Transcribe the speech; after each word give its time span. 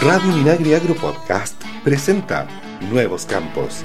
Radio 0.00 0.32
Minagri 0.32 0.74
Agro 0.74 0.94
Podcast 0.94 1.60
presenta 1.82 2.46
Nuevos 2.88 3.26
Campos. 3.26 3.82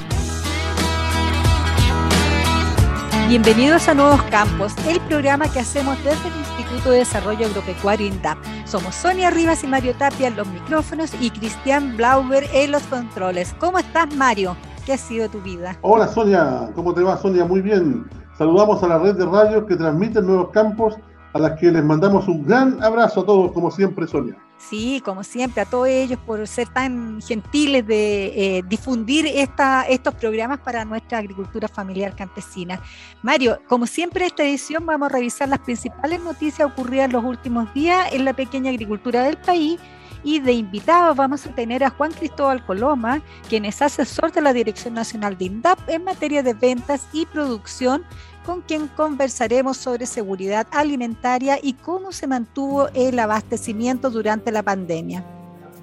Bienvenidos 3.28 3.88
a 3.90 3.96
Nuevos 3.96 4.22
Campos, 4.30 4.76
el 4.88 5.00
programa 5.02 5.52
que 5.52 5.62
hacemos 5.62 5.98
desde 6.04 6.28
el 6.28 6.36
Instituto 6.36 6.92
de 6.92 7.00
Desarrollo 7.00 7.48
Agropecuario 7.48 8.06
INDAP. 8.06 8.38
Somos 8.66 8.94
Sonia 8.94 9.32
Rivas 9.32 9.64
y 9.64 9.68
Mario 9.68 9.96
Tapia 9.96 10.28
en 10.28 10.36
los 10.36 10.48
micrófonos 10.50 11.16
y 11.20 11.32
Cristian 11.32 11.98
Blauber 11.98 12.48
en 12.54 12.72
los 12.72 12.84
controles. 12.84 13.56
¿Cómo 13.60 13.80
estás, 13.80 14.16
Mario? 14.16 14.56
¿Qué 14.86 14.94
ha 14.94 14.98
sido 15.00 15.28
tu 15.30 15.42
vida? 15.42 15.76
Hola, 15.82 16.08
Sonia. 16.08 16.70
¿Cómo 16.76 16.94
te 16.94 17.02
va, 17.02 17.18
Sonia? 17.18 17.44
Muy 17.44 17.62
bien. 17.62 18.08
Saludamos 18.38 18.84
a 18.84 18.88
la 18.88 19.00
red 19.00 19.16
de 19.16 19.26
radios 19.26 19.66
que 19.66 19.76
transmiten 19.76 20.28
Nuevos 20.28 20.52
Campos, 20.52 20.96
a 21.34 21.40
las 21.40 21.60
que 21.60 21.72
les 21.72 21.84
mandamos 21.84 22.28
un 22.28 22.46
gran 22.46 22.84
abrazo 22.84 23.22
a 23.22 23.26
todos, 23.26 23.52
como 23.52 23.72
siempre, 23.72 24.06
Sonia. 24.06 24.38
Sí, 24.70 25.02
como 25.04 25.24
siempre, 25.24 25.62
a 25.62 25.66
todos 25.66 25.88
ellos 25.88 26.18
por 26.26 26.48
ser 26.48 26.70
tan 26.70 27.22
gentiles 27.22 27.86
de 27.86 28.58
eh, 28.58 28.64
difundir 28.66 29.28
esta, 29.28 29.84
estos 29.84 30.16
programas 30.16 30.60
para 30.60 30.86
nuestra 30.86 31.18
agricultura 31.18 31.68
familiar 31.68 32.16
campesina. 32.16 32.82
Mario, 33.22 33.60
como 33.68 33.86
siempre, 33.86 34.26
esta 34.26 34.44
edición 34.44 34.86
vamos 34.86 35.08
a 35.08 35.16
revisar 35.16 35.50
las 35.50 35.60
principales 35.60 36.22
noticias 36.22 36.66
ocurridas 36.66 37.06
en 37.06 37.12
los 37.12 37.26
últimos 37.26 37.74
días 37.74 38.08
en 38.14 38.24
la 38.24 38.34
pequeña 38.34 38.72
agricultura 38.72 39.24
del 39.24 39.38
país. 39.38 39.80
Y 40.26 40.40
de 40.40 40.54
invitados 40.54 41.18
vamos 41.18 41.46
a 41.46 41.54
tener 41.54 41.84
a 41.84 41.90
Juan 41.90 42.14
Cristóbal 42.14 42.66
Coloma, 42.66 43.22
quien 43.50 43.66
es 43.66 43.82
asesor 43.82 44.32
de 44.32 44.40
la 44.40 44.54
Dirección 44.54 44.94
Nacional 44.94 45.38
de 45.38 45.46
INDAP 45.46 45.90
en 45.90 46.06
materia 46.06 46.42
de 46.42 46.54
ventas 46.54 47.06
y 47.12 47.26
producción 47.26 48.06
con 48.46 48.62
quien 48.62 48.88
conversaremos 48.88 49.78
sobre 49.78 50.06
seguridad 50.06 50.68
alimentaria 50.72 51.58
y 51.62 51.74
cómo 51.74 52.12
se 52.12 52.28
mantuvo 52.28 52.88
el 52.94 53.18
abastecimiento 53.20 54.10
durante 54.10 54.52
la 54.52 54.64
pandemia. 54.64 55.24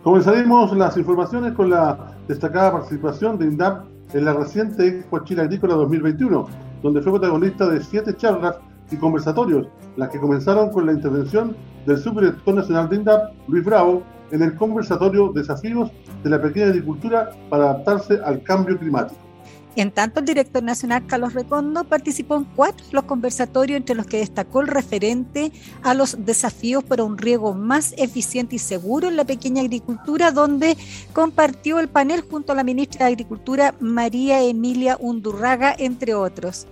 Comenzaremos 0.02 0.76
las 0.76 0.96
informaciones 0.96 1.52
con 1.52 1.70
la 1.70 2.14
destacada 2.26 2.72
participación 2.72 3.38
de 3.38 3.46
INDAP 3.46 3.84
en 4.14 4.24
la 4.24 4.32
reciente 4.32 4.86
Expo 4.86 5.24
Chile 5.24 5.42
Agrícola 5.42 5.74
2021, 5.74 6.48
donde 6.82 7.02
fue 7.02 7.12
protagonista 7.12 7.68
de 7.68 7.82
siete 7.82 8.16
charlas 8.16 8.56
y 8.90 8.96
conversatorios, 8.96 9.68
las 9.96 10.08
que 10.08 10.18
comenzaron 10.18 10.70
con 10.70 10.86
la 10.86 10.92
intervención 10.92 11.56
del 11.86 11.98
subdirector 11.98 12.54
nacional 12.54 12.88
de 12.88 12.96
INDAP, 12.96 13.32
Luis 13.48 13.64
Bravo, 13.64 14.02
en 14.30 14.42
el 14.42 14.54
conversatorio 14.54 15.32
Desafíos 15.32 15.90
de 16.22 16.30
la 16.30 16.40
pequeña 16.40 16.66
agricultura 16.66 17.30
para 17.48 17.64
adaptarse 17.64 18.20
al 18.24 18.42
cambio 18.42 18.78
climático. 18.78 19.29
En 19.76 19.92
tanto, 19.92 20.18
el 20.18 20.26
director 20.26 20.62
nacional 20.62 21.06
Carlos 21.06 21.32
Recondo 21.32 21.84
participó 21.84 22.36
en 22.36 22.44
cuatro 22.44 22.84
de 22.86 22.92
los 22.92 23.04
conversatorios, 23.04 23.76
entre 23.76 23.94
los 23.94 24.06
que 24.06 24.18
destacó 24.18 24.60
el 24.60 24.66
referente 24.66 25.52
a 25.82 25.94
los 25.94 26.24
desafíos 26.24 26.82
para 26.82 27.04
un 27.04 27.16
riego 27.16 27.54
más 27.54 27.94
eficiente 27.96 28.56
y 28.56 28.58
seguro 28.58 29.08
en 29.08 29.16
la 29.16 29.24
pequeña 29.24 29.62
agricultura, 29.62 30.32
donde 30.32 30.76
compartió 31.12 31.78
el 31.78 31.88
panel 31.88 32.22
junto 32.22 32.52
a 32.52 32.56
la 32.56 32.64
ministra 32.64 33.06
de 33.06 33.12
Agricultura 33.12 33.74
María 33.78 34.42
Emilia 34.42 34.96
Undurraga, 34.98 35.74
entre 35.78 36.14
otros. 36.14 36.66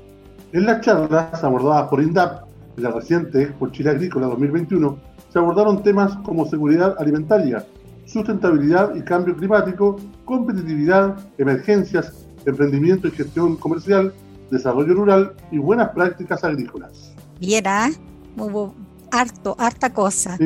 En 0.53 0.67
las 0.67 0.81
charlas 0.81 1.45
abordadas 1.45 1.89
por 1.89 2.03
INDAP, 2.03 2.49
en 2.77 2.83
la 2.83 2.91
reciente 2.91 3.43
Expo 3.43 3.69
Chile 3.69 3.91
Agrícola 3.91 4.27
2021, 4.27 4.99
se 5.29 5.39
abordaron 5.39 5.83
temas 5.83 6.17
como 6.25 6.47
seguridad 6.47 6.97
alimentaria, 6.99 7.65
sustentabilidad 8.07 8.95
y 8.97 9.03
cambio 9.03 9.37
climático, 9.37 10.01
competitividad, 10.25 11.17
emergencias, 11.37 12.28
emprendimiento 12.47 13.09
y 13.09 13.11
gestión 13.11 13.57
comercial, 13.57 14.13
desarrollo 14.51 14.95
rural 14.95 15.33
y 15.51 15.59
buenas 15.59 15.91
prácticas 15.91 16.45
agrícolas. 16.45 17.13
Viera, 17.41 17.91
hubo 18.37 18.75
harto, 19.11 19.57
harta 19.59 19.93
cosa. 19.93 20.39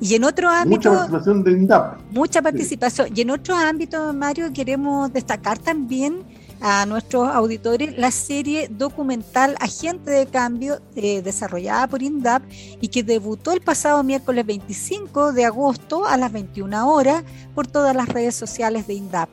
Y 0.00 0.14
en 0.14 0.24
otro 0.24 0.48
ámbito... 0.48 0.90
Mucha 0.90 0.98
participación 0.98 1.44
de 1.44 1.52
INDAP. 1.52 2.00
Mucha 2.10 2.42
participación. 2.42 3.08
Y 3.14 3.20
en 3.22 3.30
otro 3.30 3.54
ámbito, 3.54 4.12
Mario, 4.12 4.52
queremos 4.52 5.12
destacar 5.12 5.58
también 5.58 6.24
a 6.60 6.84
nuestros 6.84 7.28
auditores 7.28 7.96
la 7.96 8.10
serie 8.10 8.68
documental 8.68 9.56
Agente 9.60 10.10
de 10.10 10.26
Cambio 10.26 10.80
eh, 10.94 11.22
desarrollada 11.22 11.86
por 11.86 12.02
INDAP 12.02 12.42
y 12.80 12.88
que 12.88 13.02
debutó 13.02 13.52
el 13.52 13.62
pasado 13.62 14.02
miércoles 14.02 14.44
25 14.44 15.32
de 15.32 15.46
agosto 15.46 16.06
a 16.06 16.18
las 16.18 16.30
21 16.32 16.92
horas 16.92 17.24
por 17.54 17.66
todas 17.66 17.96
las 17.96 18.08
redes 18.08 18.34
sociales 18.34 18.86
de 18.86 18.94
INDAP. 18.94 19.30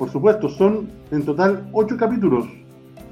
Por 0.00 0.08
supuesto, 0.08 0.48
son 0.48 0.88
en 1.10 1.26
total 1.26 1.68
ocho 1.74 1.94
capítulos 1.98 2.46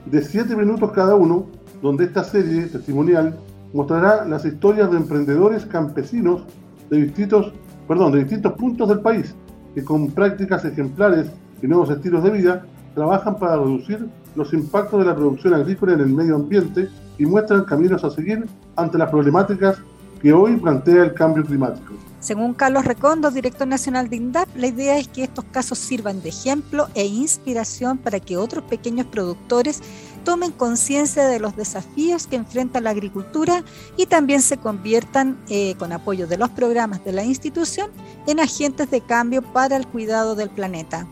de 0.06 0.22
siete 0.22 0.56
minutos 0.56 0.90
cada 0.92 1.16
uno, 1.16 1.44
donde 1.82 2.04
esta 2.04 2.24
serie 2.24 2.62
testimonial 2.62 3.38
mostrará 3.74 4.24
las 4.24 4.46
historias 4.46 4.90
de 4.90 4.96
emprendedores 4.96 5.66
campesinos 5.66 6.44
de 6.88 7.02
distintos, 7.02 7.52
perdón, 7.86 8.12
de 8.12 8.20
distintos 8.20 8.54
puntos 8.54 8.88
del 8.88 9.00
país 9.00 9.34
que 9.74 9.84
con 9.84 10.10
prácticas 10.12 10.64
ejemplares 10.64 11.30
y 11.60 11.66
nuevos 11.66 11.90
estilos 11.90 12.24
de 12.24 12.30
vida 12.30 12.64
trabajan 12.94 13.38
para 13.38 13.56
reducir 13.56 14.08
los 14.34 14.54
impactos 14.54 15.00
de 15.00 15.04
la 15.04 15.14
producción 15.14 15.52
agrícola 15.52 15.92
en 15.92 16.00
el 16.00 16.08
medio 16.08 16.36
ambiente 16.36 16.88
y 17.18 17.26
muestran 17.26 17.64
caminos 17.64 18.02
a 18.02 18.08
seguir 18.08 18.46
ante 18.76 18.96
las 18.96 19.10
problemáticas 19.10 19.76
que 20.22 20.32
hoy 20.32 20.56
plantea 20.56 21.04
el 21.04 21.12
cambio 21.12 21.44
climático. 21.44 21.92
Según 22.28 22.52
Carlos 22.52 22.84
Recondo, 22.84 23.30
director 23.30 23.66
nacional 23.66 24.10
de 24.10 24.16
INDAP, 24.16 24.50
la 24.54 24.66
idea 24.66 24.98
es 24.98 25.08
que 25.08 25.22
estos 25.22 25.46
casos 25.46 25.78
sirvan 25.78 26.20
de 26.20 26.28
ejemplo 26.28 26.88
e 26.94 27.06
inspiración 27.06 27.96
para 27.96 28.20
que 28.20 28.36
otros 28.36 28.64
pequeños 28.64 29.06
productores 29.06 29.80
tomen 30.24 30.52
conciencia 30.52 31.26
de 31.26 31.40
los 31.40 31.56
desafíos 31.56 32.26
que 32.26 32.36
enfrenta 32.36 32.82
la 32.82 32.90
agricultura 32.90 33.64
y 33.96 34.04
también 34.04 34.42
se 34.42 34.58
conviertan, 34.58 35.38
eh, 35.48 35.74
con 35.78 35.90
apoyo 35.90 36.26
de 36.26 36.36
los 36.36 36.50
programas 36.50 37.02
de 37.02 37.12
la 37.12 37.24
institución, 37.24 37.88
en 38.26 38.40
agentes 38.40 38.90
de 38.90 39.00
cambio 39.00 39.40
para 39.40 39.78
el 39.78 39.86
cuidado 39.86 40.34
del 40.34 40.50
planeta. 40.50 41.06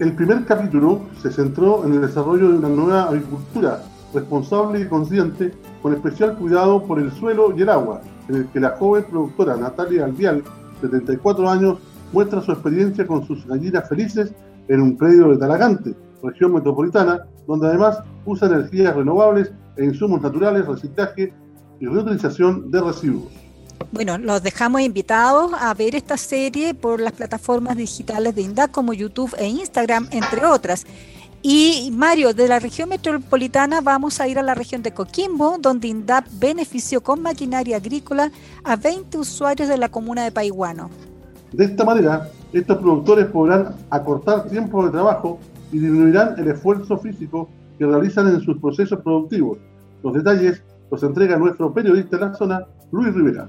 El 0.00 0.14
primer 0.14 0.44
capítulo 0.44 1.00
se 1.22 1.32
centró 1.32 1.82
en 1.86 1.94
el 1.94 2.02
desarrollo 2.02 2.50
de 2.50 2.58
una 2.58 2.68
nueva 2.68 3.04
agricultura 3.04 3.84
responsable 4.12 4.80
y 4.80 4.86
consciente, 4.86 5.54
con 5.80 5.94
especial 5.94 6.36
cuidado 6.36 6.84
por 6.84 6.98
el 6.98 7.10
suelo 7.12 7.56
y 7.56 7.62
el 7.62 7.70
agua, 7.70 8.02
en 8.28 8.36
el 8.36 8.48
que 8.48 8.60
la 8.60 8.70
joven 8.70 9.04
productora 9.04 9.56
Natalia 9.56 10.04
Albial, 10.04 10.42
de 10.82 10.88
74 10.88 11.48
años, 11.48 11.78
muestra 12.12 12.40
su 12.40 12.52
experiencia 12.52 13.06
con 13.06 13.26
sus 13.26 13.46
gallinas 13.46 13.88
felices 13.88 14.32
en 14.68 14.80
un 14.80 14.96
predio 14.96 15.28
de 15.28 15.38
Talagante, 15.38 15.94
región 16.22 16.54
metropolitana, 16.54 17.26
donde 17.46 17.68
además 17.68 17.98
usa 18.24 18.48
energías 18.48 18.94
renovables 18.94 19.52
e 19.76 19.84
insumos 19.84 20.20
naturales, 20.20 20.66
reciclaje 20.66 21.32
y 21.80 21.86
reutilización 21.86 22.70
de 22.70 22.80
residuos. 22.80 23.32
Bueno, 23.92 24.18
los 24.18 24.42
dejamos 24.42 24.80
invitados 24.80 25.52
a 25.58 25.72
ver 25.74 25.94
esta 25.94 26.16
serie 26.16 26.74
por 26.74 27.00
las 27.00 27.12
plataformas 27.12 27.76
digitales 27.76 28.34
de 28.34 28.42
INDAC 28.42 28.70
como 28.70 28.92
YouTube 28.92 29.34
e 29.38 29.46
Instagram, 29.46 30.08
entre 30.10 30.44
otras. 30.46 30.86
Y 31.48 31.92
Mario, 31.92 32.34
de 32.34 32.48
la 32.48 32.58
región 32.58 32.88
metropolitana 32.88 33.80
vamos 33.80 34.20
a 34.20 34.26
ir 34.26 34.36
a 34.36 34.42
la 34.42 34.56
región 34.56 34.82
de 34.82 34.90
Coquimbo, 34.90 35.58
donde 35.60 35.86
INDAP 35.86 36.26
benefició 36.40 37.00
con 37.04 37.22
maquinaria 37.22 37.76
agrícola 37.76 38.32
a 38.64 38.74
20 38.74 39.16
usuarios 39.16 39.68
de 39.68 39.78
la 39.78 39.88
comuna 39.88 40.24
de 40.24 40.32
Paiguano. 40.32 40.90
De 41.52 41.66
esta 41.66 41.84
manera, 41.84 42.28
estos 42.52 42.78
productores 42.78 43.26
podrán 43.26 43.76
acortar 43.90 44.48
tiempo 44.48 44.84
de 44.84 44.90
trabajo 44.90 45.38
y 45.70 45.78
disminuirán 45.78 46.34
el 46.36 46.48
esfuerzo 46.48 46.98
físico 46.98 47.48
que 47.78 47.86
realizan 47.86 48.26
en 48.26 48.40
sus 48.40 48.58
procesos 48.58 49.00
productivos. 49.02 49.58
Los 50.02 50.14
detalles 50.14 50.64
los 50.90 51.00
entrega 51.04 51.36
nuestro 51.36 51.72
periodista 51.72 52.16
en 52.16 52.22
la 52.22 52.34
zona, 52.34 52.66
Luis 52.90 53.14
Rivera. 53.14 53.46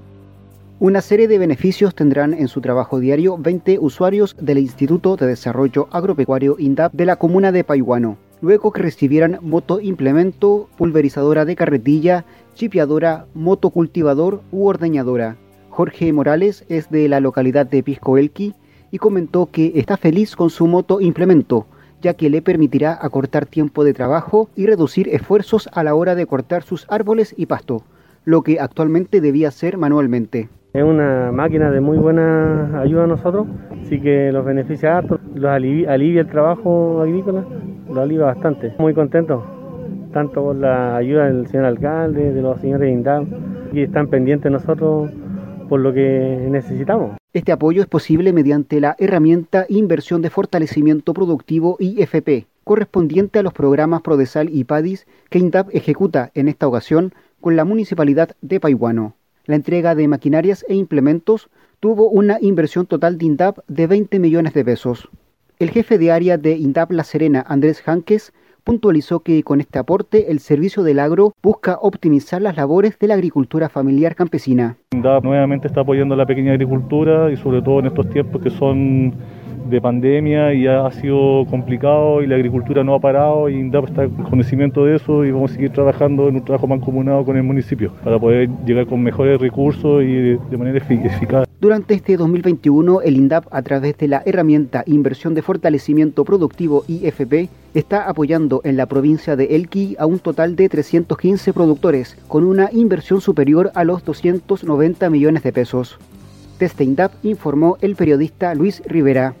Una 0.80 1.00
serie 1.00 1.26
de 1.26 1.38
beneficios 1.38 1.92
tendrán 1.96 2.32
en 2.32 2.46
su 2.46 2.60
trabajo 2.60 3.00
diario 3.00 3.36
20 3.36 3.80
usuarios 3.80 4.36
del 4.40 4.58
Instituto 4.58 5.16
de 5.16 5.26
Desarrollo 5.26 5.88
Agropecuario 5.90 6.54
INDAP 6.56 6.92
de 6.92 7.04
la 7.04 7.16
comuna 7.16 7.50
de 7.50 7.64
Paihuano, 7.64 8.16
luego 8.40 8.70
que 8.70 8.82
recibieran 8.82 9.40
moto 9.42 9.80
implemento, 9.80 10.68
pulverizadora 10.78 11.44
de 11.44 11.56
carretilla, 11.56 12.24
chipeadora, 12.54 13.26
motocultivador 13.34 14.40
u 14.52 14.68
ordeñadora. 14.68 15.36
Jorge 15.68 16.12
Morales 16.12 16.64
es 16.68 16.88
de 16.90 17.08
la 17.08 17.18
localidad 17.18 17.66
de 17.66 17.82
Piscoelqui 17.82 18.54
y 18.92 18.98
comentó 18.98 19.46
que 19.46 19.72
está 19.74 19.96
feliz 19.96 20.36
con 20.36 20.48
su 20.48 20.68
moto 20.68 21.00
implemento, 21.00 21.66
ya 22.02 22.14
que 22.14 22.30
le 22.30 22.40
permitirá 22.40 22.96
acortar 23.02 23.46
tiempo 23.46 23.82
de 23.82 23.94
trabajo 23.94 24.48
y 24.54 24.66
reducir 24.66 25.08
esfuerzos 25.08 25.68
a 25.72 25.82
la 25.82 25.96
hora 25.96 26.14
de 26.14 26.26
cortar 26.26 26.62
sus 26.62 26.86
árboles 26.88 27.34
y 27.36 27.46
pasto, 27.46 27.82
lo 28.24 28.42
que 28.42 28.60
actualmente 28.60 29.20
debía 29.20 29.48
hacer 29.48 29.76
manualmente. 29.76 30.48
Es 30.74 30.82
una 30.84 31.32
máquina 31.32 31.70
de 31.70 31.80
muy 31.80 31.96
buena 31.96 32.80
ayuda 32.80 33.04
a 33.04 33.06
nosotros, 33.06 33.46
así 33.82 33.98
que 34.00 34.30
los 34.30 34.44
beneficia 34.44 34.98
harto, 34.98 35.18
los 35.34 35.50
alivia, 35.50 35.94
el 35.94 36.26
trabajo 36.26 37.00
agrícola, 37.00 37.42
lo 37.90 38.00
alivia 38.02 38.26
bastante. 38.26 38.74
Muy 38.78 38.92
contento, 38.92 39.44
tanto 40.12 40.42
por 40.42 40.56
la 40.56 40.96
ayuda 40.96 41.24
del 41.24 41.46
señor 41.46 41.64
alcalde, 41.64 42.32
de 42.32 42.42
los 42.42 42.60
señores 42.60 42.92
INDAM, 42.92 43.26
y 43.72 43.80
están 43.80 44.08
pendientes 44.08 44.52
nosotros 44.52 45.10
por 45.70 45.80
lo 45.80 45.94
que 45.94 46.46
necesitamos. 46.50 47.16
Este 47.32 47.52
apoyo 47.52 47.80
es 47.80 47.88
posible 47.88 48.34
mediante 48.34 48.78
la 48.78 48.94
herramienta 48.98 49.64
Inversión 49.70 50.20
de 50.20 50.28
Fortalecimiento 50.28 51.14
Productivo 51.14 51.76
IFP, 51.80 52.46
correspondiente 52.64 53.38
a 53.38 53.42
los 53.42 53.54
programas 53.54 54.02
Prodesal 54.02 54.50
y 54.52 54.64
PADIS 54.64 55.06
que 55.30 55.38
INDAP 55.38 55.74
ejecuta 55.74 56.30
en 56.34 56.48
esta 56.48 56.68
ocasión 56.68 57.14
con 57.40 57.56
la 57.56 57.64
Municipalidad 57.64 58.32
de 58.42 58.60
Paihuano. 58.60 59.14
La 59.48 59.56
entrega 59.56 59.94
de 59.94 60.06
maquinarias 60.08 60.62
e 60.68 60.74
implementos 60.74 61.48
tuvo 61.80 62.10
una 62.10 62.36
inversión 62.42 62.84
total 62.84 63.16
de 63.16 63.24
INDAP 63.24 63.60
de 63.66 63.86
20 63.86 64.18
millones 64.18 64.52
de 64.52 64.62
pesos. 64.62 65.08
El 65.58 65.70
jefe 65.70 65.96
de 65.96 66.12
área 66.12 66.36
de 66.36 66.58
INDAP 66.58 66.90
La 66.90 67.02
Serena, 67.02 67.46
Andrés 67.48 67.80
Janques, 67.80 68.34
puntualizó 68.62 69.20
que 69.20 69.42
con 69.42 69.62
este 69.62 69.78
aporte 69.78 70.30
el 70.30 70.40
servicio 70.40 70.82
del 70.82 70.98
agro 70.98 71.32
busca 71.42 71.78
optimizar 71.80 72.42
las 72.42 72.58
labores 72.58 72.98
de 72.98 73.06
la 73.06 73.14
agricultura 73.14 73.70
familiar 73.70 74.14
campesina. 74.14 74.76
INDAP 74.90 75.24
nuevamente 75.24 75.66
está 75.66 75.80
apoyando 75.80 76.14
la 76.14 76.26
pequeña 76.26 76.52
agricultura 76.52 77.32
y 77.32 77.38
sobre 77.38 77.62
todo 77.62 77.78
en 77.78 77.86
estos 77.86 78.10
tiempos 78.10 78.42
que 78.42 78.50
son 78.50 79.14
de 79.68 79.80
pandemia 79.80 80.54
y 80.54 80.66
ha 80.66 80.90
sido 80.90 81.44
complicado 81.50 82.22
y 82.22 82.26
la 82.26 82.36
agricultura 82.36 82.84
no 82.84 82.94
ha 82.94 83.00
parado 83.00 83.48
y 83.48 83.54
INDAP 83.54 83.88
está 83.88 84.08
con 84.08 84.24
conocimiento 84.24 84.84
de 84.84 84.96
eso 84.96 85.24
y 85.24 85.30
vamos 85.30 85.50
a 85.50 85.54
seguir 85.54 85.72
trabajando 85.72 86.28
en 86.28 86.36
un 86.36 86.44
trabajo 86.44 86.66
mancomunado 86.66 87.24
con 87.24 87.36
el 87.36 87.42
municipio 87.42 87.92
para 88.04 88.18
poder 88.18 88.48
llegar 88.64 88.86
con 88.86 89.02
mejores 89.02 89.40
recursos 89.40 90.02
y 90.02 90.12
de, 90.12 90.56
manera 90.56 90.78
eficaz. 90.78 91.46
Durante 91.60 91.94
este 91.94 92.16
2021, 92.16 93.02
el 93.02 93.16
INDAP, 93.16 93.46
a 93.50 93.62
través 93.62 93.98
de 93.98 94.06
la 94.06 94.22
herramienta 94.24 94.84
Inversión 94.86 95.34
de 95.34 95.42
Fortalecimiento 95.42 96.24
Productivo 96.24 96.84
IFP, 96.86 97.48
está 97.74 98.08
apoyando 98.08 98.60
en 98.64 98.76
la 98.76 98.86
provincia 98.86 99.34
de 99.34 99.56
Elqui 99.56 99.96
a 99.98 100.06
un 100.06 100.20
total 100.20 100.54
de 100.54 100.68
315 100.68 101.52
productores, 101.52 102.16
con 102.28 102.44
una 102.44 102.70
inversión 102.72 103.20
superior 103.20 103.72
a 103.74 103.82
los 103.82 104.04
290 104.04 105.10
millones 105.10 105.42
de 105.42 105.52
pesos. 105.52 105.98
Desde 106.60 106.84
INDAP 106.84 107.12
informó 107.24 107.76
el 107.80 107.96
periodista 107.96 108.54
Luis 108.54 108.82
Rivera 108.86 109.34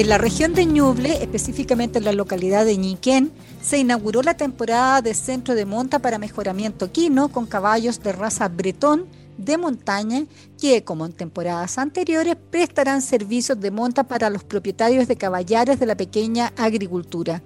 en 0.00 0.08
la 0.08 0.18
región 0.18 0.54
de 0.54 0.64
Ñuble, 0.64 1.22
específicamente 1.22 1.98
en 1.98 2.04
la 2.04 2.12
localidad 2.12 2.64
de 2.64 2.76
Ñiquén, 2.76 3.32
se 3.60 3.78
inauguró 3.78 4.22
la 4.22 4.34
temporada 4.34 5.02
de 5.02 5.12
centro 5.12 5.56
de 5.56 5.64
monta 5.64 5.98
para 5.98 6.18
mejoramiento 6.18 6.92
quino 6.92 7.30
con 7.30 7.46
caballos 7.46 8.00
de 8.02 8.12
raza 8.12 8.48
bretón 8.48 9.06
de 9.38 9.58
montaña 9.58 10.24
que, 10.60 10.84
como 10.84 11.04
en 11.04 11.12
temporadas 11.12 11.78
anteriores, 11.78 12.36
prestarán 12.50 13.02
servicios 13.02 13.58
de 13.58 13.72
monta 13.72 14.04
para 14.04 14.30
los 14.30 14.44
propietarios 14.44 15.08
de 15.08 15.16
caballares 15.16 15.80
de 15.80 15.86
la 15.86 15.96
pequeña 15.96 16.52
agricultura. 16.56 17.42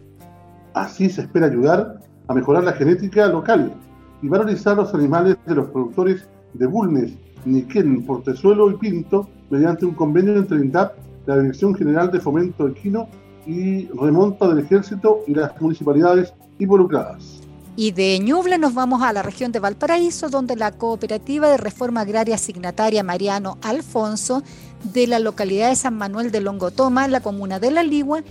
Así 0.75 1.09
se 1.09 1.23
espera 1.23 1.47
ayudar 1.47 2.01
a 2.29 2.35
mejorar 2.35 2.65
la 2.65 2.75
genética 2.75 3.29
local 3.29 3.73
y 4.21 4.29
valorizar 4.29 4.77
los 4.77 4.93
animales 4.93 5.37
de 5.47 5.55
los 5.55 5.71
productores 5.71 6.29
de 6.53 6.67
Bulnes, 6.67 7.13
Niquén, 7.47 8.05
Portezuelo 8.05 8.71
y 8.71 8.77
Pinto 8.77 9.27
mediante 9.49 9.87
un 9.87 9.95
convenio 9.95 10.37
entre 10.37 10.59
INDAP 10.59 11.12
la 11.27 11.39
Dirección 11.39 11.75
General 11.75 12.11
de 12.11 12.21
Fomento 12.21 12.69
Equino 12.69 13.09
y 13.47 13.87
Remonta 13.89 14.49
del 14.49 14.61
Ejército 14.61 15.21
y 15.27 15.35
las 15.35 15.61
municipalidades 15.61 16.33
involucradas. 16.59 17.41
Y 17.75 17.93
de 17.93 18.19
Ñuble 18.19 18.59
nos 18.59 18.75
vamos 18.75 19.03
a 19.03 19.13
la 19.13 19.23
región 19.23 19.51
de 19.51 19.59
Valparaíso, 19.59 20.29
donde 20.29 20.57
la 20.57 20.73
Cooperativa 20.73 21.49
de 21.49 21.57
Reforma 21.57 22.03
Agraria 22.03 22.37
Signataria 22.37 23.03
Mariano 23.03 23.57
Alfonso 23.63 24.43
de 24.93 25.07
la 25.07 25.19
localidad 25.19 25.71
de 25.71 25.77
San 25.77 25.97
Manuel 25.97 26.31
de 26.31 26.43
Longotoma, 26.43 27.07
en 27.07 27.13
la 27.13 27.21
comuna 27.21 27.59
de 27.59 27.71
La 27.71 27.83
Ligua, 27.83 28.23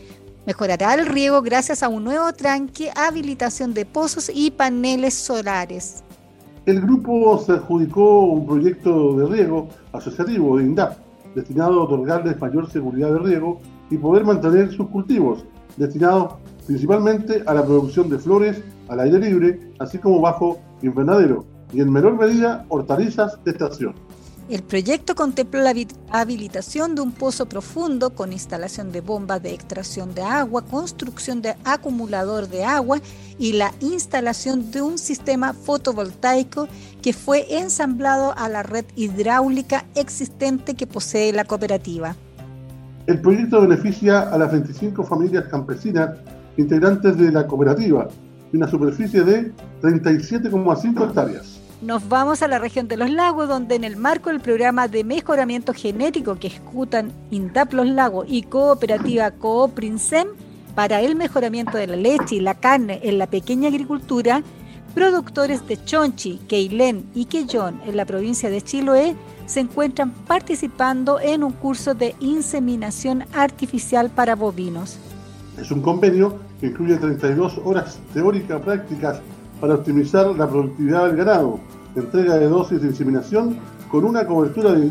mejorará 0.46 0.94
el 0.94 1.08
riego 1.08 1.42
gracias 1.42 1.82
a 1.82 1.90
un 1.90 2.04
nuevo 2.04 2.32
tranque, 2.34 2.92
habilitación 2.96 3.74
de 3.74 3.86
pozos 3.86 4.30
y 4.34 4.52
paneles 4.52 5.16
solares. 5.16 6.04
El 6.68 6.82
grupo 6.82 7.40
se 7.44 7.54
adjudicó 7.54 8.26
un 8.26 8.46
proyecto 8.46 9.18
de 9.18 9.26
riego 9.26 9.70
asociativo 9.92 10.58
de 10.58 10.66
INDAP 10.66 11.11
destinado 11.36 11.82
a 11.82 11.84
otorgarles 11.84 12.40
mayor 12.40 12.70
seguridad 12.70 13.12
de 13.14 13.20
riego 13.20 13.60
y 13.90 13.98
poder 13.98 14.26
mantener 14.26 14.72
sus 14.72 14.88
cultivos, 14.90 15.46
destinados 15.78 16.36
principalmente 16.66 17.44
a 17.46 17.54
la 17.54 17.66
producción 17.66 18.10
de 18.10 18.20
flores 18.20 18.64
al 18.88 19.00
aire 19.00 19.20
libre, 19.20 19.60
así 19.80 19.98
como 19.98 20.22
bajo 20.22 20.60
invernadero, 20.82 21.46
y 21.74 21.82
en 21.82 21.92
menor 21.92 22.18
medida 22.18 22.66
hortalizas 22.70 23.44
de 23.44 23.52
estación. 23.52 23.96
El 24.50 24.64
proyecto 24.64 25.16
contempla 25.16 25.62
la 25.62 25.74
habilitación 26.10 26.96
de 26.96 27.02
un 27.02 27.12
pozo 27.14 27.48
profundo 27.48 28.10
con 28.16 28.34
instalación 28.34 28.92
de 28.92 29.00
bombas 29.00 29.42
de 29.42 29.54
extracción 29.54 30.14
de 30.14 30.24
agua, 30.24 30.64
construcción 30.64 31.42
de 31.42 31.56
acumulador 31.64 32.50
de 32.50 32.66
agua 32.66 33.00
y 33.40 33.54
la 33.54 33.72
instalación 33.80 34.72
de 34.72 34.82
un 34.82 34.98
sistema 34.98 35.54
fotovoltaico 35.54 36.68
que 37.02 37.14
fue 37.14 37.60
ensamblado 37.60 38.34
a 38.38 38.50
la 38.50 38.64
red 38.64 38.86
hidráulica 38.96 39.86
existente 39.96 40.76
que 40.76 40.88
posee 40.88 41.32
la 41.32 41.46
cooperativa. 41.46 42.16
El 43.08 43.22
proyecto 43.22 43.62
beneficia 43.62 44.22
a 44.22 44.38
las 44.38 44.52
25 44.52 45.04
familias 45.04 45.46
campesinas 45.46 46.18
integrantes 46.58 47.18
de 47.18 47.32
la 47.32 47.48
cooperativa 47.48 48.08
y 48.52 48.58
una 48.58 48.68
superficie 48.68 49.24
de 49.24 49.52
37,5 49.82 51.08
hectáreas. 51.08 51.51
Nos 51.82 52.08
vamos 52.08 52.44
a 52.44 52.48
la 52.48 52.60
región 52.60 52.88
de 52.88 52.96
los 52.96 53.10
lagos, 53.10 53.50
donde 53.50 53.74
en 53.74 53.84
el 53.84 53.96
marco 53.96 54.30
del 54.30 54.40
programa 54.40 54.88
de 54.88 55.04
mejoramiento 55.04 55.74
genético 55.74 56.36
que 56.36 56.46
ejecutan 56.46 57.12
INTAP 57.32 57.74
Los 57.74 57.88
Lagos 57.88 58.28
y 58.30 58.44
Cooperativa 58.44 59.32
Cooprinsem 59.32 60.28
para 60.76 61.02
el 61.02 61.16
mejoramiento 61.16 61.80
de 61.80 61.88
la 61.88 61.96
leche 61.96 62.36
y 62.36 62.40
la 62.40 62.54
carne 62.54 63.00
en 63.02 63.18
la 63.18 63.26
pequeña 63.26 63.70
agricultura, 63.70 64.44
productores 64.94 65.68
de 65.68 65.84
Chonchi, 65.84 66.40
Queilén 66.48 67.10
y 67.16 67.26
Quellón 67.26 67.82
en 67.88 67.98
la 67.98 68.06
provincia 68.06 68.52
de 68.52 68.62
Chiloé 68.62 69.16
se 69.48 69.62
encuentran 69.62 70.12
participando 70.12 71.20
en 71.20 71.44
un 71.44 71.52
curso 71.52 71.96
de 71.96 72.14
inseminación 72.20 73.26
artificial 73.34 74.12
para 74.12 74.36
bovinos. 74.36 75.00
Es 75.60 75.72
un 75.72 75.82
convenio 75.82 76.38
que 76.60 76.68
incluye 76.68 76.96
32 76.98 77.60
horas 77.66 78.00
teóricas 78.14 78.62
prácticas 78.62 79.22
para 79.62 79.76
optimizar 79.76 80.36
la 80.36 80.50
productividad 80.50 81.06
del 81.06 81.16
ganado, 81.16 81.60
entrega 81.96 82.38
de 82.38 82.48
dosis 82.48 82.82
de 82.82 82.88
inseminación 82.88 83.58
con 83.90 84.04
una 84.04 84.26
cobertura 84.26 84.74
de 84.74 84.90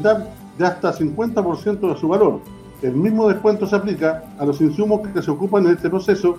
de 0.59 0.67
hasta 0.67 0.93
50% 0.93 1.93
de 1.93 1.99
su 1.99 2.09
valor. 2.09 2.41
El 2.83 2.95
mismo 2.95 3.29
descuento 3.29 3.67
se 3.67 3.77
aplica 3.77 4.23
a 4.39 4.45
los 4.45 4.61
insumos 4.61 5.07
que 5.09 5.23
se 5.23 5.31
ocupan 5.31 5.67
en 5.67 5.73
este 5.73 5.91
proceso, 5.91 6.37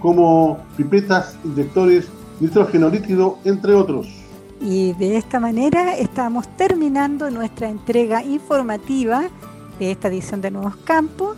como 0.00 0.58
pipetas, 0.76 1.36
inyectores, 1.44 2.08
nitrógeno 2.40 2.88
líquido, 2.88 3.38
entre 3.44 3.74
otros. 3.74 4.08
Y 4.60 4.92
de 4.94 5.16
esta 5.16 5.40
manera 5.40 5.96
estamos 5.96 6.48
terminando 6.56 7.30
nuestra 7.30 7.68
entrega 7.68 8.24
informativa 8.24 9.24
de 9.78 9.90
esta 9.90 10.08
edición 10.08 10.40
de 10.40 10.50
Nuevos 10.50 10.76
Campos. 10.84 11.36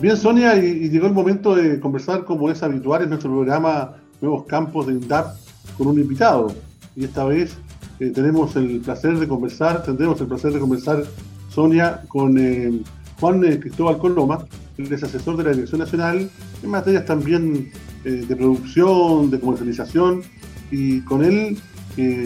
Bien, 0.00 0.16
Sonia, 0.16 0.56
y, 0.56 0.88
llegó 0.88 1.06
el 1.06 1.12
momento 1.12 1.54
de 1.56 1.80
conversar 1.80 2.24
como 2.24 2.50
es 2.50 2.62
habitual 2.62 3.02
en 3.02 3.10
nuestro 3.10 3.30
programa 3.30 3.96
nuevos 4.20 4.44
campos 4.46 4.86
de 4.86 4.94
INDAP 4.94 5.36
con 5.76 5.88
un 5.88 5.98
invitado. 5.98 6.52
Y 6.96 7.04
esta 7.04 7.24
vez 7.24 7.56
eh, 8.00 8.10
tenemos 8.10 8.54
el 8.56 8.80
placer 8.80 9.18
de 9.18 9.28
conversar, 9.28 9.82
tendremos 9.82 10.20
el 10.20 10.26
placer 10.26 10.52
de 10.52 10.60
conversar, 10.60 11.04
Sonia, 11.48 12.02
con 12.08 12.38
eh, 12.38 12.82
Juan 13.20 13.44
eh, 13.44 13.58
Cristóbal 13.58 13.98
Coloma, 13.98 14.46
él 14.76 14.92
es 14.92 15.02
asesor 15.02 15.36
de 15.36 15.44
la 15.44 15.50
Dirección 15.50 15.80
Nacional 15.80 16.30
en 16.62 16.70
materias 16.70 17.04
también 17.04 17.72
de 18.04 18.36
producción, 18.36 19.28
de 19.28 19.40
comercialización, 19.40 20.22
y 20.70 21.00
con 21.00 21.24
él 21.24 21.60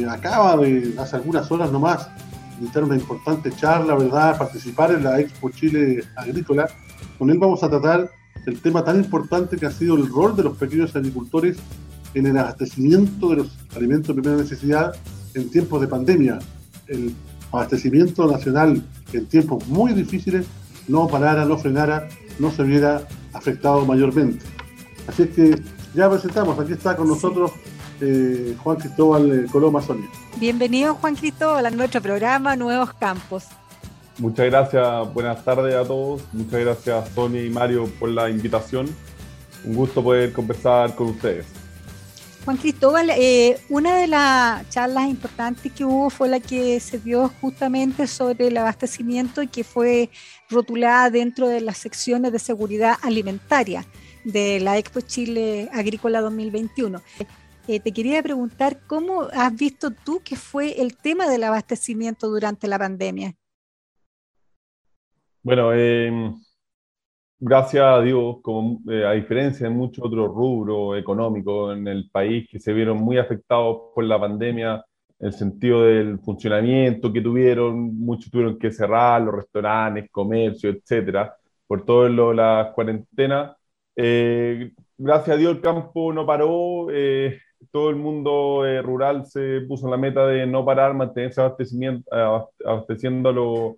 acaba 0.08 0.58
de, 0.58 0.94
hace 0.98 1.16
algunas 1.16 1.50
horas 1.50 1.72
nomás, 1.72 2.08
invitar 2.60 2.84
una 2.84 2.94
importante 2.94 3.50
charla, 3.50 3.94
¿verdad?, 3.96 4.36
participar 4.36 4.92
en 4.92 5.02
la 5.02 5.18
Expo 5.18 5.50
Chile 5.50 6.04
Agrícola. 6.14 6.68
Con 7.18 7.30
él 7.30 7.38
vamos 7.38 7.62
a 7.64 7.70
tratar 7.70 8.10
el 8.46 8.60
tema 8.60 8.84
tan 8.84 8.96
importante 8.96 9.56
que 9.56 9.66
ha 9.66 9.70
sido 9.70 9.96
el 9.96 10.08
rol 10.08 10.36
de 10.36 10.42
los 10.42 10.56
pequeños 10.56 10.94
agricultores 10.96 11.58
en 12.14 12.26
el 12.26 12.36
abastecimiento 12.38 13.30
de 13.30 13.36
los 13.36 13.48
alimentos 13.76 14.08
de 14.08 14.22
primera 14.22 14.42
necesidad 14.42 14.94
en 15.34 15.50
tiempos 15.50 15.80
de 15.80 15.88
pandemia. 15.88 16.38
El 16.88 17.14
abastecimiento 17.50 18.30
nacional 18.30 18.82
en 19.12 19.26
tiempos 19.26 19.66
muy 19.68 19.92
difíciles 19.92 20.46
no 20.88 21.06
parara, 21.06 21.44
no 21.44 21.56
frenara, 21.56 22.08
no 22.38 22.50
se 22.50 22.64
viera 22.64 23.06
afectado 23.32 23.86
mayormente. 23.86 24.44
Así 25.06 25.22
es 25.22 25.30
que 25.30 25.62
ya 25.94 26.10
presentamos, 26.10 26.58
aquí 26.58 26.72
está 26.72 26.96
con 26.96 27.08
nosotros 27.08 27.52
eh, 28.00 28.56
Juan 28.62 28.76
Cristóbal 28.78 29.30
eh, 29.30 29.46
Coloma 29.50 29.80
Sonia. 29.80 30.08
Bienvenido 30.38 30.94
Juan 30.96 31.14
Cristóbal 31.14 31.66
a 31.66 31.70
nuestro 31.70 32.00
programa 32.00 32.56
Nuevos 32.56 32.92
Campos. 32.94 33.44
Muchas 34.18 34.46
gracias, 34.46 35.14
buenas 35.14 35.44
tardes 35.44 35.74
a 35.74 35.84
todos. 35.84 36.22
Muchas 36.32 36.60
gracias 36.60 37.08
Sonia 37.14 37.42
y 37.44 37.50
Mario 37.50 37.86
por 37.98 38.10
la 38.10 38.28
invitación. 38.28 38.94
Un 39.64 39.74
gusto 39.74 40.02
poder 40.02 40.32
conversar 40.32 40.94
con 40.94 41.08
ustedes. 41.08 41.46
Juan 42.44 42.56
Cristóbal, 42.56 43.10
eh, 43.10 43.60
una 43.68 43.96
de 43.96 44.08
las 44.08 44.68
charlas 44.68 45.08
importantes 45.08 45.70
que 45.70 45.84
hubo 45.84 46.10
fue 46.10 46.28
la 46.28 46.40
que 46.40 46.80
se 46.80 46.98
dio 46.98 47.30
justamente 47.40 48.08
sobre 48.08 48.48
el 48.48 48.56
abastecimiento 48.56 49.42
y 49.42 49.46
que 49.46 49.62
fue 49.62 50.10
rotulada 50.50 51.08
dentro 51.08 51.46
de 51.46 51.60
las 51.60 51.78
secciones 51.78 52.32
de 52.32 52.40
seguridad 52.40 52.96
alimentaria 53.02 53.86
de 54.24 54.58
la 54.58 54.76
Expo 54.76 55.00
Chile 55.00 55.68
Agrícola 55.72 56.20
2021. 56.20 57.00
Eh, 57.68 57.78
te 57.78 57.92
quería 57.92 58.20
preguntar 58.24 58.80
cómo 58.88 59.28
has 59.32 59.54
visto 59.54 59.92
tú 59.92 60.20
que 60.24 60.34
fue 60.34 60.82
el 60.82 60.96
tema 60.96 61.28
del 61.28 61.44
abastecimiento 61.44 62.28
durante 62.28 62.66
la 62.66 62.76
pandemia. 62.76 63.36
Bueno, 65.42 65.72
em, 65.74 66.34
gracias 67.38 67.84
a 67.84 68.00
Dios, 68.00 68.36
como, 68.42 68.80
eh, 68.90 69.04
a 69.04 69.12
diferencia 69.12 69.68
de 69.68 69.74
muchos 69.74 70.04
otros 70.04 70.28
rubros 70.28 70.98
económicos 70.98 71.76
en 71.76 71.88
el 71.88 72.08
país 72.10 72.48
que 72.50 72.60
se 72.60 72.72
vieron 72.72 72.98
muy 72.98 73.18
afectados 73.18 73.90
por 73.94 74.04
la 74.04 74.18
pandemia, 74.20 74.84
el 75.18 75.32
sentido 75.32 75.82
del 75.84 76.18
funcionamiento 76.20 77.12
que 77.12 77.20
tuvieron, 77.20 77.96
muchos 77.96 78.30
tuvieron 78.30 78.58
que 78.58 78.70
cerrar, 78.72 79.22
los 79.22 79.34
restaurantes, 79.34 80.10
comercio, 80.10 80.70
etcétera, 80.70 81.34
por 81.66 81.84
todo 81.84 82.08
lo, 82.08 82.32
la 82.32 82.72
cuarentena. 82.74 83.56
Eh, 83.96 84.72
gracias 84.98 85.36
a 85.36 85.38
Dios 85.38 85.56
el 85.56 85.60
campo 85.60 86.12
no 86.12 86.26
paró, 86.26 86.88
eh, 86.90 87.38
todo 87.70 87.90
el 87.90 87.96
mundo 87.96 88.66
eh, 88.66 88.82
rural 88.82 89.26
se 89.26 89.60
puso 89.62 89.86
en 89.86 89.92
la 89.92 89.96
meta 89.96 90.26
de 90.26 90.46
no 90.46 90.64
parar, 90.64 90.94
mantenerse 90.94 91.40
abasteciendo 91.40 93.28
a 93.28 93.32
los, 93.32 93.76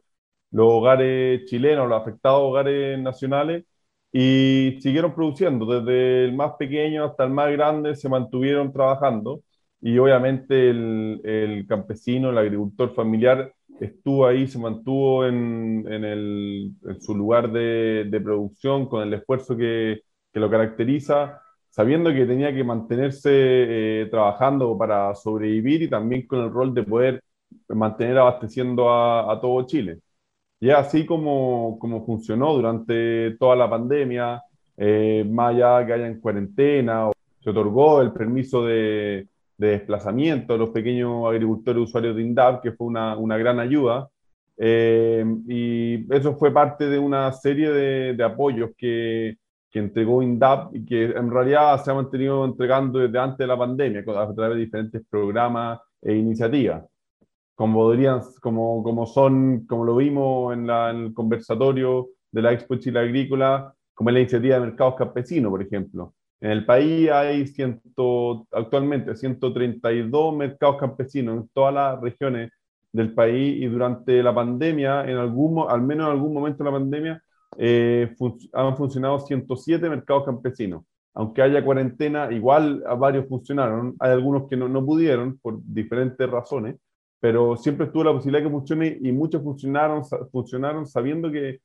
los 0.55 0.67
hogares 0.71 1.45
chilenos, 1.47 1.89
los 1.89 2.01
afectados 2.01 2.43
hogares 2.43 2.99
nacionales, 3.01 3.65
y 4.13 4.79
siguieron 4.81 5.15
produciendo, 5.15 5.67
desde 5.67 6.27
el 6.27 6.35
más 6.35 6.53
pequeño 6.59 7.05
hasta 7.05 7.25
el 7.25 7.31
más 7.31 7.51
grande, 7.53 7.97
se 7.97 8.09
mantuvieron 8.09 8.73
trabajando 8.73 9.43
y 9.81 9.99
obviamente 9.99 10.71
el, 10.71 11.21
el, 11.25 11.67
campesino, 11.67 12.31
el 12.31 12.39
agricultor 12.39 12.95
familiar 12.95 13.53
estuvo 13.81 14.27
ahí, 14.27 14.47
se 14.47 14.59
mantuvo 14.59 15.27
en, 15.27 15.85
en, 15.89 16.05
el, 16.05 16.73
en 16.89 17.01
su 17.03 17.15
lugar 17.15 17.51
de, 17.53 18.07
de, 18.09 18.21
producción 18.21 18.87
con 18.89 19.03
el 19.03 19.13
esfuerzo 19.15 19.57
que, 19.57 20.03
que, 20.33 20.41
lo 20.41 20.49
caracteriza, 20.51 21.41
sabiendo 21.71 22.13
que 22.13 22.25
tenía 22.27 22.55
que 22.55 22.65
mantenerse 22.65 23.31
eh, 23.33 24.07
trabajando 24.11 24.77
para 24.79 25.15
sobrevivir 25.17 25.83
y 25.83 25.91
también 25.91 26.27
con 26.27 26.41
el 26.41 26.51
rol 26.53 26.73
de 26.75 26.85
poder 26.85 27.23
mantener 27.69 28.19
abasteciendo 28.19 28.91
a, 28.91 29.33
a 29.33 29.41
todo 29.41 29.67
Chile. 29.67 30.01
Y 30.61 30.71
es 30.71 30.77
así 30.77 31.05
como, 31.05 31.79
como 31.79 32.05
funcionó 32.05 32.55
durante 32.55 33.33
toda 33.39 33.57
la 33.57 33.69
pandemia, 33.69 34.43
eh, 34.77 35.25
más 35.29 35.55
allá 35.55 35.87
que 35.87 35.93
haya 35.93 36.07
en 36.07 36.21
cuarentena, 36.21 37.11
se 37.41 37.51
otorgó 37.51 38.01
el 38.01 38.13
permiso 38.13 38.65
de 38.65 39.29
de 39.57 39.69
desplazamiento 39.69 40.55
a 40.55 40.59
los 40.59 40.71
pequeños 40.71 41.27
agricultores 41.27 41.83
usuarios 41.83 42.17
de 42.17 42.23
INDAP, 42.23 42.63
que 42.63 42.73
fue 42.73 42.87
una, 42.87 43.17
una 43.17 43.37
gran 43.37 43.61
ayuda. 43.61 44.09
Eh, 44.57 45.25
y 45.49 46.15
eso 46.15 46.37
fue 46.37 46.53
parte 46.53 46.89
de 46.89 46.99
una 46.99 47.33
serie 47.33 47.71
de, 47.71 48.15
de 48.15 48.25
apoyos 48.25 48.71
que, 48.77 49.37
que, 49.71 49.79
entregó 49.81 50.23
INDAP 50.23 50.77
y 50.77 50.85
que 50.85 51.05
en 51.05 51.31
realidad 51.31 51.83
se 51.83 51.91
ha 51.91 51.95
mantenido 51.95 52.45
entregando 52.45 53.01
desde 53.01 53.19
antes 53.19 53.39
de 53.39 53.47
la 53.49 53.59
pandemia 53.59 54.01
a 54.01 54.35
través 54.35 54.57
de 54.57 54.65
diferentes 54.65 55.03
programas 55.11 55.81
e 56.01 56.15
iniciativas. 56.15 56.85
Como, 57.55 57.75
podrían, 57.81 58.21
como, 58.41 58.83
como 58.83 59.07
son, 59.07 59.67
como 59.67 59.85
lo 59.85 59.97
vimos 59.97 60.53
en, 60.55 60.67
la, 60.67 60.91
en 60.91 60.97
el 60.97 61.15
conversatorio 61.15 62.09
de 62.33 62.43
la 62.43 62.53
Expo 62.53 62.77
Chile 62.77 63.01
Agrícola, 63.01 63.73
como 63.95 64.11
es 64.11 64.15
la 64.15 64.21
iniciativa 64.21 64.57
de 64.57 64.67
mercados 64.67 64.97
campesinos, 64.97 65.51
por 65.51 65.63
ejemplo, 65.63 66.15
en 66.41 66.51
el 66.51 66.67
país 66.67 67.11
hay 67.11 67.47
ciento, 67.47 68.47
actualmente 68.53 69.17
132 69.17 70.37
mercados 70.37 70.77
campesinos 70.77 71.39
en 71.39 71.49
todas 71.55 71.73
las 71.73 72.01
regiones 72.03 72.51
del 72.93 73.15
país 73.15 73.63
y 73.63 73.67
durante 73.67 74.23
la 74.23 74.35
pandemia, 74.35 75.05
en 75.05 75.17
algún, 75.17 75.65
al 75.69 75.81
menos 75.81 76.07
en 76.07 76.13
algún 76.13 76.35
momento 76.35 76.63
de 76.63 76.71
la 76.71 76.77
pandemia, 76.77 77.23
eh, 77.57 78.15
fun 78.19 78.37
han 78.53 78.77
funcionado 78.77 79.21
107 79.21 79.89
mercados 79.89 80.25
campesinos. 80.25 80.85
Aunque 81.15 81.41
haya 81.41 81.65
cuarentena, 81.65 82.31
igual 82.31 82.83
a 82.87 82.95
varios 82.95 83.27
funcionaron. 83.27 83.95
Hay 83.99 84.11
algunos 84.11 84.47
que 84.49 84.57
no, 84.57 84.69
no 84.69 84.85
pudieron 84.85 85.39
por 85.39 85.61
diferentes 85.65 86.29
razones, 86.29 86.77
pero 87.21 87.57
siempre 87.57 87.87
estuvo 87.87 88.05
la 88.05 88.13
posibilidad 88.13 88.43
de 88.43 88.49
que 88.49 88.55
funcione 88.55 88.99
y 89.01 89.13
muchos 89.13 89.43
funcionaron, 89.43 90.03
funcionaron 90.31 90.87
sabiendo 90.87 91.31
que 91.31 91.61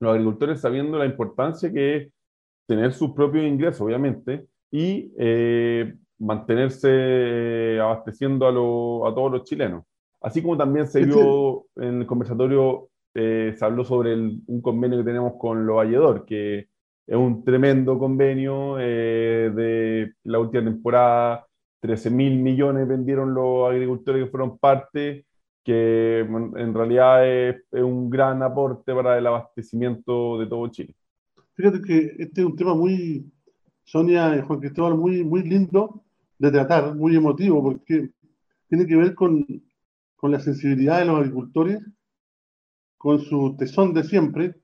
los 0.00 0.12
agricultores 0.12 0.60
sabiendo 0.60 0.98
la 0.98 1.06
importancia 1.06 1.72
que 1.72 1.96
es 1.96 2.12
tener 2.66 2.92
sus 2.92 3.12
propios 3.12 3.44
ingresos, 3.44 3.80
obviamente, 3.80 4.46
y 4.70 5.12
eh, 5.18 5.94
mantenerse 6.18 7.78
abasteciendo 7.80 8.46
a, 8.46 8.52
lo, 8.52 9.06
a, 9.06 9.14
todos 9.14 9.30
los 9.32 9.44
chilenos. 9.44 9.84
Así 10.20 10.40
como 10.40 10.56
también 10.56 10.86
se 10.86 11.04
vio 11.04 11.66
en 11.76 12.00
el 12.00 12.06
conversatorio, 12.06 12.88
eh, 13.14 13.54
se 13.56 13.64
habló 13.64 13.84
sobre 13.84 14.12
el, 14.12 14.40
un 14.46 14.62
convenio 14.62 14.98
que 14.98 15.04
tenemos 15.04 15.34
con 15.38 15.66
los 15.66 15.76
Valledor, 15.76 16.24
que 16.24 16.68
es 17.06 17.16
un 17.16 17.44
tremendo 17.44 17.98
convenio 17.98 18.78
eh, 18.78 19.50
de 19.54 20.14
la 20.24 20.38
última 20.38 20.64
temporada, 20.64 21.46
13 21.82 22.10
mil 22.10 22.38
millones 22.38 22.86
vendieron 22.86 23.34
los 23.34 23.68
agricultores 23.68 24.24
que 24.24 24.30
fueron 24.30 24.56
parte, 24.56 25.26
que 25.64 26.20
en 26.20 26.74
realidad 26.74 27.28
es, 27.28 27.56
es 27.72 27.82
un 27.82 28.08
gran 28.08 28.40
aporte 28.40 28.94
para 28.94 29.18
el 29.18 29.26
abastecimiento 29.26 30.38
de 30.38 30.46
todo 30.46 30.68
Chile. 30.68 30.94
Fíjate 31.54 31.82
que 31.82 32.14
este 32.20 32.40
es 32.40 32.46
un 32.46 32.54
tema 32.54 32.74
muy, 32.74 33.28
Sonia 33.82 34.36
y 34.36 34.42
Juan 34.42 34.60
Cristóbal, 34.60 34.96
muy, 34.96 35.24
muy 35.24 35.42
lindo 35.42 36.04
de 36.38 36.52
tratar, 36.52 36.94
muy 36.94 37.16
emotivo, 37.16 37.60
porque 37.60 38.10
tiene 38.68 38.86
que 38.86 38.96
ver 38.96 39.14
con, 39.16 39.44
con 40.14 40.30
la 40.30 40.38
sensibilidad 40.38 41.00
de 41.00 41.06
los 41.06 41.18
agricultores, 41.18 41.80
con 42.96 43.18
su 43.18 43.56
tesón 43.56 43.92
de 43.92 44.04
siempre, 44.04 44.54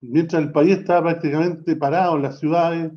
mientras 0.00 0.42
el 0.42 0.50
país 0.50 0.78
está 0.78 1.00
prácticamente 1.00 1.76
parado 1.76 2.16
en 2.16 2.22
las 2.22 2.40
ciudades, 2.40 2.92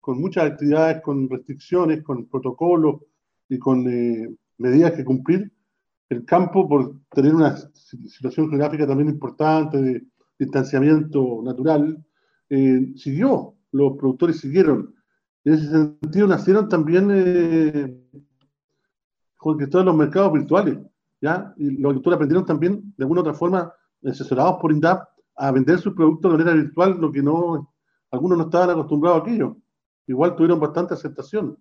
con 0.00 0.20
muchas 0.20 0.50
actividades, 0.50 1.00
con 1.02 1.30
restricciones, 1.30 2.02
con 2.02 2.26
protocolos 2.26 3.02
y 3.52 3.58
con 3.58 3.86
eh, 3.86 4.34
medidas 4.56 4.92
que 4.92 5.04
cumplir, 5.04 5.52
el 6.08 6.24
campo, 6.24 6.66
por 6.66 6.96
tener 7.10 7.34
una 7.34 7.54
situación 7.76 8.48
geográfica 8.48 8.86
también 8.86 9.10
importante 9.10 9.80
de 9.80 10.02
distanciamiento 10.38 11.42
natural, 11.44 12.02
eh, 12.48 12.92
siguió, 12.96 13.54
los 13.72 13.98
productores 13.98 14.40
siguieron. 14.40 14.94
En 15.44 15.52
ese 15.52 15.68
sentido 15.68 16.26
nacieron 16.26 16.66
también 16.68 17.10
eh, 17.12 17.94
todos 19.70 19.84
los 19.84 19.96
mercados 19.96 20.32
virtuales, 20.32 20.78
¿ya? 21.20 21.52
Y 21.58 21.72
los 21.72 21.90
agricultores 21.90 22.16
aprendieron 22.16 22.46
también, 22.46 22.94
de 22.96 23.04
alguna 23.04 23.20
u 23.20 23.22
otra 23.22 23.34
forma, 23.34 23.72
asesorados 24.02 24.56
por 24.62 24.72
INDAP, 24.72 25.06
a 25.36 25.50
vender 25.50 25.78
sus 25.78 25.92
productos 25.92 26.32
de 26.32 26.38
manera 26.38 26.56
virtual, 26.56 26.98
lo 26.98 27.12
que 27.12 27.22
no, 27.22 27.70
algunos 28.10 28.38
no 28.38 28.44
estaban 28.44 28.70
acostumbrados 28.70 29.20
a 29.20 29.22
aquello. 29.22 29.58
Igual 30.06 30.36
tuvieron 30.36 30.58
bastante 30.58 30.94
aceptación. 30.94 31.58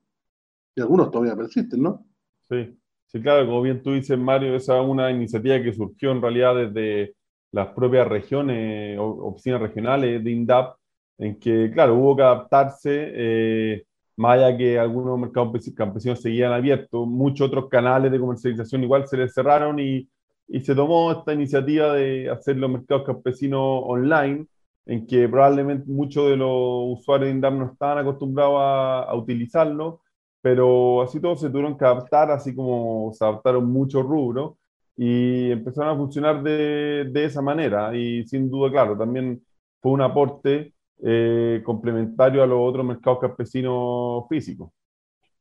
Y 0.75 0.81
algunos 0.81 1.11
todavía 1.11 1.35
persisten, 1.35 1.81
¿no? 1.81 2.05
Sí, 2.49 2.77
sí, 3.07 3.21
claro, 3.21 3.45
como 3.45 3.61
bien 3.61 3.81
tú 3.81 3.93
dices, 3.93 4.17
Mario, 4.17 4.55
esa 4.55 4.81
es 4.81 4.87
una 4.87 5.11
iniciativa 5.11 5.61
que 5.61 5.73
surgió 5.73 6.11
en 6.11 6.21
realidad 6.21 6.55
desde 6.55 7.15
las 7.51 7.67
propias 7.69 8.07
regiones, 8.07 8.97
oficinas 8.99 9.61
regionales 9.61 10.23
de 10.23 10.31
INDAP, 10.31 10.75
en 11.17 11.39
que, 11.39 11.69
claro, 11.71 11.95
hubo 11.95 12.15
que 12.15 12.23
adaptarse, 12.23 13.11
eh, 13.13 13.83
más 14.17 14.37
allá 14.37 14.57
que 14.57 14.79
algunos 14.79 15.19
mercados 15.19 15.51
campesinos 15.75 16.21
seguían 16.21 16.53
abiertos, 16.53 17.07
muchos 17.07 17.47
otros 17.47 17.69
canales 17.69 18.11
de 18.11 18.19
comercialización 18.19 18.83
igual 18.83 19.07
se 19.07 19.17
les 19.17 19.33
cerraron 19.33 19.79
y, 19.79 20.07
y 20.47 20.59
se 20.61 20.73
tomó 20.75 21.11
esta 21.11 21.33
iniciativa 21.33 21.93
de 21.93 22.29
hacer 22.29 22.57
los 22.57 22.71
mercados 22.71 23.05
campesinos 23.05 23.81
online, 23.85 24.47
en 24.85 25.05
que 25.05 25.27
probablemente 25.29 25.85
muchos 25.91 26.29
de 26.29 26.37
los 26.37 26.99
usuarios 26.99 27.27
de 27.27 27.35
INDAM 27.35 27.59
no 27.59 27.71
estaban 27.71 27.99
acostumbrados 27.99 28.55
a, 28.57 29.03
a 29.03 29.15
utilizarlo, 29.15 30.01
pero 30.41 31.01
así 31.01 31.19
todos 31.19 31.39
se 31.41 31.49
tuvieron 31.49 31.77
que 31.77 31.85
adaptar, 31.85 32.31
así 32.31 32.55
como 32.55 33.11
se 33.13 33.23
adaptaron 33.23 33.71
muchos 33.71 34.03
rubros 34.03 34.53
y 34.97 35.51
empezaron 35.51 35.89
a 35.89 35.97
funcionar 35.97 36.43
de, 36.43 37.09
de 37.11 37.25
esa 37.25 37.41
manera. 37.41 37.95
Y 37.95 38.25
sin 38.27 38.49
duda, 38.49 38.71
claro, 38.71 38.97
también 38.97 39.41
fue 39.81 39.91
un 39.91 40.01
aporte 40.01 40.73
eh, 41.03 41.61
complementario 41.63 42.43
a 42.43 42.47
los 42.47 42.59
otros 42.59 42.85
mercados 42.85 43.19
campesinos 43.19 44.25
físicos. 44.29 44.71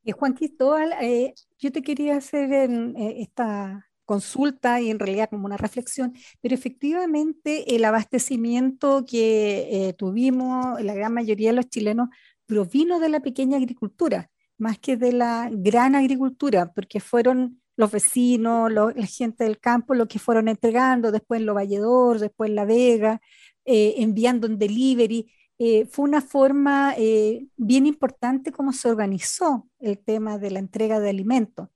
Eh, 0.04 0.12
Juan 0.12 0.32
Cristóbal, 0.32 0.92
eh, 1.02 1.34
yo 1.58 1.72
te 1.72 1.82
quería 1.82 2.16
hacer 2.16 2.52
en, 2.52 2.96
eh, 2.96 3.16
esta 3.20 3.86
consulta 4.10 4.80
y 4.80 4.90
en 4.90 4.98
realidad 4.98 5.30
como 5.30 5.46
una 5.46 5.56
reflexión, 5.56 6.14
pero 6.40 6.52
efectivamente 6.54 7.76
el 7.76 7.84
abastecimiento 7.84 9.04
que 9.06 9.68
eh, 9.70 9.92
tuvimos, 9.92 10.82
la 10.82 10.94
gran 10.94 11.14
mayoría 11.14 11.50
de 11.50 11.56
los 11.56 11.68
chilenos, 11.68 12.08
provino 12.44 12.98
de 12.98 13.08
la 13.08 13.20
pequeña 13.20 13.58
agricultura, 13.58 14.28
más 14.60 14.78
que 14.78 14.96
de 14.96 15.12
la 15.12 15.48
gran 15.50 15.94
agricultura, 15.94 16.72
porque 16.72 17.00
fueron 17.00 17.60
los 17.76 17.90
vecinos, 17.90 18.70
la 18.70 18.92
gente 19.06 19.44
del 19.44 19.58
campo, 19.58 19.94
los 19.94 20.06
que 20.06 20.18
fueron 20.18 20.48
entregando, 20.48 21.10
después 21.10 21.40
en 21.40 21.46
Lo 21.46 21.54
Valledor, 21.54 22.18
después 22.18 22.50
en 22.50 22.56
La 22.56 22.66
Vega, 22.66 23.20
eh, 23.64 23.94
enviando 23.98 24.46
en 24.46 24.58
delivery. 24.58 25.32
Eh, 25.58 25.86
fue 25.86 26.04
una 26.04 26.20
forma 26.20 26.94
eh, 26.96 27.46
bien 27.56 27.86
importante 27.86 28.52
cómo 28.52 28.72
se 28.72 28.90
organizó 28.90 29.66
el 29.78 29.98
tema 29.98 30.38
de 30.38 30.50
la 30.50 30.58
entrega 30.58 31.00
de 31.00 31.10
alimentos. 31.10 31.68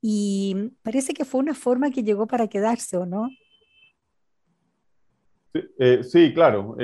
Y 0.00 0.72
parece 0.82 1.14
que 1.14 1.24
fue 1.24 1.40
una 1.40 1.54
forma 1.54 1.90
que 1.90 2.02
llegó 2.02 2.26
para 2.26 2.48
quedarse, 2.48 2.96
¿o 2.96 3.06
no? 3.06 3.28
Sí, 5.52 5.62
sí 6.02 6.34
claro. 6.34 6.76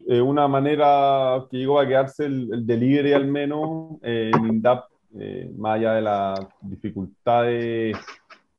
Eh, 0.00 0.16
eh, 0.16 0.20
una 0.20 0.48
manera 0.48 1.44
que 1.50 1.58
llegó 1.58 1.80
a 1.80 1.86
quedarse 1.86 2.26
el, 2.26 2.48
el 2.52 2.66
delivery 2.66 3.12
al 3.12 3.26
menos 3.26 3.98
en 4.02 4.46
INDAP, 4.46 4.84
más 5.56 5.76
allá 5.76 5.94
de 5.94 6.02
las 6.02 6.40
dificultades 6.60 7.96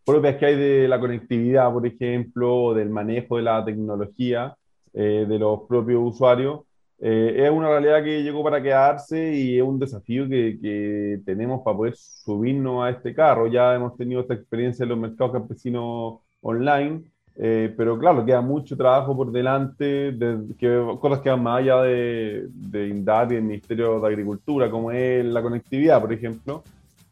propias 0.08 0.38
que 0.38 0.46
hay 0.46 0.56
de 0.56 0.88
la 0.88 1.02
conectividad, 1.02 1.72
por 1.72 1.86
ejemplo, 1.86 2.74
del 2.74 2.90
manejo 2.90 3.36
de 3.36 3.44
la 3.44 3.66
tecnología, 3.66 4.56
eh, 4.94 5.26
de 5.28 5.38
los 5.38 5.64
propios 5.68 6.02
usuarios, 6.02 6.62
eh, 7.00 7.44
es 7.46 7.52
una 7.52 7.68
realidad 7.68 8.02
que 8.02 8.24
llegó 8.24 8.42
para 8.42 8.64
quedarse 8.64 9.36
y 9.36 9.58
es 9.58 9.64
un 9.64 9.78
desafío 9.78 10.28
que, 10.30 10.58
que, 10.62 11.20
tenemos 11.26 11.62
para 11.62 11.76
poder 11.76 11.96
subirnos 11.98 12.86
a 12.86 12.92
este 12.92 13.14
carro. 13.14 13.48
Ya 13.48 13.76
hemos 13.76 13.98
tenido 13.98 14.22
esta 14.22 14.34
experiencia 14.34 14.84
en 14.84 14.90
los 14.90 14.98
mercados 14.98 15.34
campesinos 15.34 16.22
online, 16.42 17.04
eh, 17.40 17.74
pero 17.78 18.00
claro, 18.00 18.26
queda 18.26 18.42
mucho 18.42 18.76
trabajo 18.76 19.16
por 19.16 19.32
delante, 19.32 20.12
de, 20.12 20.40
que, 20.58 20.84
cosas 21.00 21.20
que 21.20 21.30
van 21.30 21.44
más 21.44 21.60
allá 21.60 21.82
de, 21.84 22.48
de 22.50 22.88
INDAP 22.88 23.34
y 23.34 23.36
el 23.36 23.44
Ministerio 23.44 24.00
de 24.00 24.08
Agricultura, 24.08 24.72
como 24.72 24.92
es 24.92 25.24
la 25.24 25.42
conectividad, 25.42 26.02
por 26.02 26.12
ejemplo. 26.12 26.64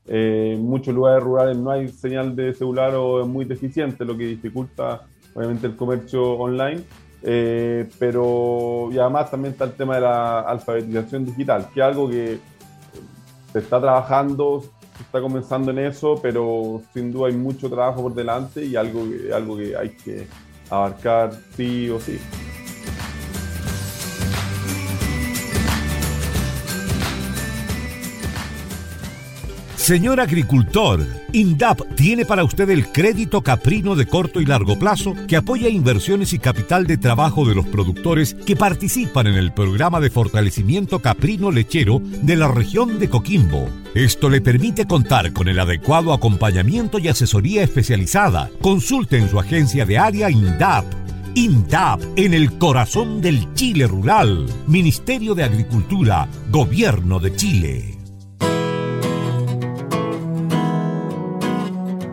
Eh, 0.07 0.53
en 0.55 0.63
muchos 0.63 0.93
lugares 0.93 1.23
rurales 1.23 1.57
no 1.57 1.71
hay 1.71 1.87
señal 1.87 2.35
de 2.35 2.53
celular 2.53 2.93
o 2.95 3.21
es 3.21 3.27
muy 3.27 3.45
deficiente, 3.45 4.05
lo 4.05 4.15
que 4.15 4.25
dificulta 4.25 5.01
obviamente 5.33 5.67
el 5.67 5.75
comercio 5.75 6.33
online. 6.33 6.81
Eh, 7.27 7.89
pero 7.97 8.89
y 8.91 8.99
además 8.99 9.31
también 9.31 9.53
está 9.53 9.65
el 9.65 9.73
tema 9.73 9.95
de 9.95 10.01
la 10.01 10.41
alfabetización 10.41 11.25
digital, 11.25 11.67
que 11.73 11.79
es 11.79 11.85
algo 11.85 12.09
que 12.09 12.39
se 13.51 13.59
está 13.59 13.79
trabajando, 13.79 14.63
comenzando 15.21 15.71
en 15.71 15.79
eso, 15.79 16.19
pero 16.21 16.81
sin 16.93 17.11
duda 17.11 17.27
hay 17.27 17.35
mucho 17.35 17.69
trabajo 17.69 18.01
por 18.01 18.13
delante 18.13 18.63
y 18.63 18.75
algo 18.75 19.03
algo 19.33 19.57
que 19.57 19.75
hay 19.75 19.89
que 19.89 20.27
abarcar 20.69 21.31
sí 21.55 21.89
o 21.89 21.99
sí. 21.99 22.19
Señor 29.85 30.19
agricultor, 30.19 31.05
INDAP 31.31 31.93
tiene 31.93 32.25
para 32.25 32.43
usted 32.43 32.67
el 32.71 32.87
crédito 32.87 33.43
caprino 33.43 33.95
de 33.95 34.07
corto 34.07 34.41
y 34.41 34.45
largo 34.47 34.79
plazo 34.79 35.13
que 35.27 35.35
apoya 35.35 35.69
inversiones 35.69 36.33
y 36.33 36.39
capital 36.39 36.87
de 36.87 36.97
trabajo 36.97 37.47
de 37.47 37.53
los 37.53 37.67
productores 37.67 38.33
que 38.33 38.55
participan 38.55 39.27
en 39.27 39.35
el 39.35 39.53
programa 39.53 39.99
de 39.99 40.09
fortalecimiento 40.09 41.03
caprino 41.03 41.51
lechero 41.51 42.01
de 42.01 42.35
la 42.35 42.47
región 42.47 42.97
de 42.97 43.11
Coquimbo. 43.11 43.69
Esto 43.93 44.27
le 44.27 44.41
permite 44.41 44.87
contar 44.87 45.33
con 45.33 45.49
el 45.49 45.59
adecuado 45.59 46.13
acompañamiento 46.13 46.97
y 46.97 47.07
asesoría 47.07 47.61
especializada. 47.61 48.49
Consulte 48.61 49.19
en 49.19 49.29
su 49.29 49.39
agencia 49.39 49.85
de 49.85 49.99
área 49.99 50.31
INDAP. 50.31 50.83
INDAP 51.35 52.01
en 52.15 52.33
el 52.33 52.57
corazón 52.57 53.21
del 53.21 53.53
Chile 53.53 53.85
rural. 53.85 54.47
Ministerio 54.65 55.35
de 55.35 55.43
Agricultura, 55.43 56.27
Gobierno 56.49 57.19
de 57.19 57.35
Chile. 57.35 57.94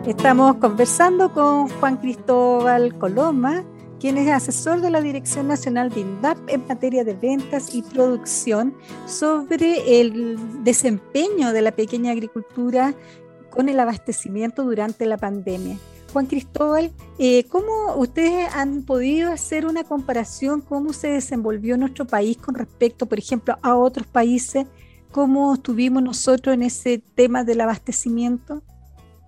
Estamos 0.05 0.57
conversando 0.57 1.31
con 1.31 1.69
Juan 1.69 1.95
Cristóbal 1.95 2.97
Coloma, 2.97 3.63
quien 4.01 4.17
es 4.17 4.29
asesor 4.29 4.81
de 4.81 4.89
la 4.89 4.99
Dirección 4.99 5.47
Nacional 5.47 5.91
de 5.91 6.01
INDAP 6.01 6.37
en 6.49 6.67
materia 6.67 7.05
de 7.05 7.13
ventas 7.13 7.73
y 7.73 7.83
producción, 7.83 8.75
sobre 9.07 10.01
el 10.01 10.37
desempeño 10.65 11.53
de 11.53 11.61
la 11.61 11.71
pequeña 11.71 12.11
agricultura 12.11 12.93
con 13.49 13.69
el 13.69 13.79
abastecimiento 13.79 14.65
durante 14.65 15.05
la 15.05 15.17
pandemia. 15.17 15.77
Juan 16.11 16.25
Cristóbal, 16.25 16.91
eh, 17.17 17.45
¿cómo 17.45 17.95
ustedes 17.95 18.53
han 18.53 18.83
podido 18.83 19.31
hacer 19.31 19.65
una 19.65 19.85
comparación 19.85 20.59
cómo 20.59 20.91
se 20.91 21.07
desenvolvió 21.07 21.77
nuestro 21.77 22.03
país 22.03 22.35
con 22.35 22.55
respecto, 22.55 23.05
por 23.05 23.19
ejemplo, 23.19 23.57
a 23.61 23.77
otros 23.77 24.05
países? 24.05 24.67
¿Cómo 25.13 25.53
estuvimos 25.53 26.03
nosotros 26.03 26.53
en 26.55 26.63
ese 26.63 27.01
tema 27.15 27.45
del 27.45 27.61
abastecimiento? 27.61 28.61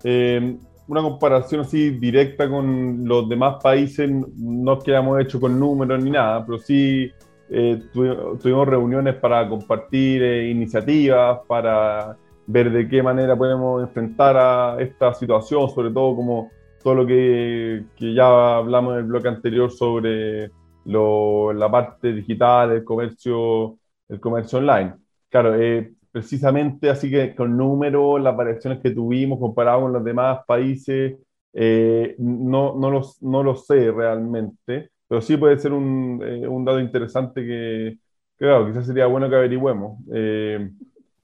Eh, 0.08 0.58
una 0.88 1.02
comparación 1.02 1.62
así 1.62 1.90
directa 1.90 2.48
con 2.48 3.08
los 3.08 3.28
demás 3.28 3.56
países, 3.62 4.08
no 4.38 4.74
es 4.74 4.84
que 4.84 4.92
hayamos 4.92 5.20
hecho 5.20 5.42
con 5.42 5.60
números 5.60 6.04
ni 6.04 6.12
nada, 6.12 6.46
pero 6.46 6.60
sí 6.60 7.12
eh, 7.50 7.82
tuvimos, 7.92 8.68
reuniones 8.68 9.16
para 9.16 9.50
compartir 9.50 10.22
eh, 10.22 10.50
iniciativas, 10.50 11.40
para 11.48 12.16
ver 12.46 12.72
de 12.72 12.88
qué 12.88 13.02
manera 13.02 13.36
podemos 13.36 13.82
enfrentar 13.82 14.38
a 14.38 14.78
esta 14.80 15.12
situación, 15.16 15.68
sobre 15.72 15.90
todo 15.90 16.16
como 16.16 16.52
todo 16.84 16.94
lo 16.94 17.08
que, 17.08 17.86
que 17.96 18.14
ya 18.14 18.58
hablamos 18.58 18.94
en 18.94 19.00
el 19.00 19.06
bloque 19.06 19.28
anterior 19.28 19.72
sobre 19.72 20.52
lo, 20.86 21.52
la 21.52 21.70
parte 21.70 22.14
digital, 22.14 22.74
el 22.74 22.84
comercio, 22.84 23.80
el 24.08 24.20
comercio 24.20 24.60
online. 24.60 24.94
Claro, 25.30 25.56
eh, 25.56 25.95
precisamente 26.16 26.90
así 26.90 27.12
que 27.12 27.36
con 27.36 27.58
números, 27.58 28.22
las 28.22 28.38
variaciones 28.38 28.80
que 28.80 28.92
tuvimos 28.92 29.38
comparado 29.38 29.82
con 29.82 29.92
los 29.92 30.02
demás 30.02 30.46
países, 30.48 31.18
eh, 31.52 32.16
no, 32.20 32.74
no, 32.80 32.90
los, 32.90 33.22
no 33.22 33.44
lo 33.44 33.54
sé 33.58 33.92
realmente, 33.92 34.92
pero 35.10 35.22
sí 35.22 35.36
puede 35.36 35.60
ser 35.60 35.74
un, 35.74 36.22
eh, 36.24 36.48
un 36.48 36.64
dato 36.64 36.80
interesante 36.80 37.46
que, 37.46 37.98
claro, 38.38 38.66
quizás 38.66 38.86
sería 38.86 39.08
bueno 39.08 39.30
que 39.30 39.36
averigüemos. 39.36 40.00
Eh, 40.14 40.72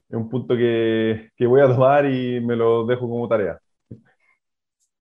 es 0.10 0.14
un 0.14 0.28
punto 0.28 0.58
que, 0.58 1.30
que, 1.38 1.48
voy 1.48 1.62
a 1.62 1.68
tomar 1.74 2.06
y 2.06 2.42
me 2.42 2.58
lo 2.58 2.86
dejo 2.86 3.08
como 3.08 3.30
tarea. 3.30 3.62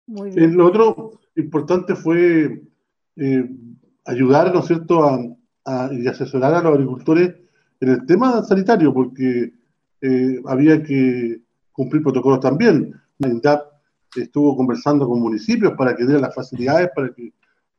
Muy 0.05 0.29
bien. 0.29 0.55
Lo 0.55 0.67
otro 0.67 1.13
importante 1.35 1.95
fue 1.95 2.61
ayudar, 4.05 4.53
¿no 4.53 4.59
es 4.59 4.67
cierto?, 4.67 5.03
a, 5.03 5.17
a, 5.65 5.89
y 5.91 6.07
asesorar 6.07 6.53
a 6.53 6.61
los 6.61 6.73
agricultores 6.73 7.37
en 7.79 7.89
el 7.89 8.05
tema 8.05 8.43
sanitario, 8.43 8.93
porque 8.93 9.57
eh, 10.01 10.41
había 10.45 10.81
que 10.81 11.41
cumplir 11.71 12.03
protocolos 12.03 12.39
también. 12.39 12.93
INDAP 13.19 13.61
estuvo 14.15 14.55
conversando 14.55 15.07
con 15.07 15.19
municipios 15.19 15.73
para 15.73 15.95
que 15.95 16.03
dieran 16.03 16.21
las 16.21 16.33
facilidades 16.33 16.89
para 16.95 17.13
que 17.13 17.33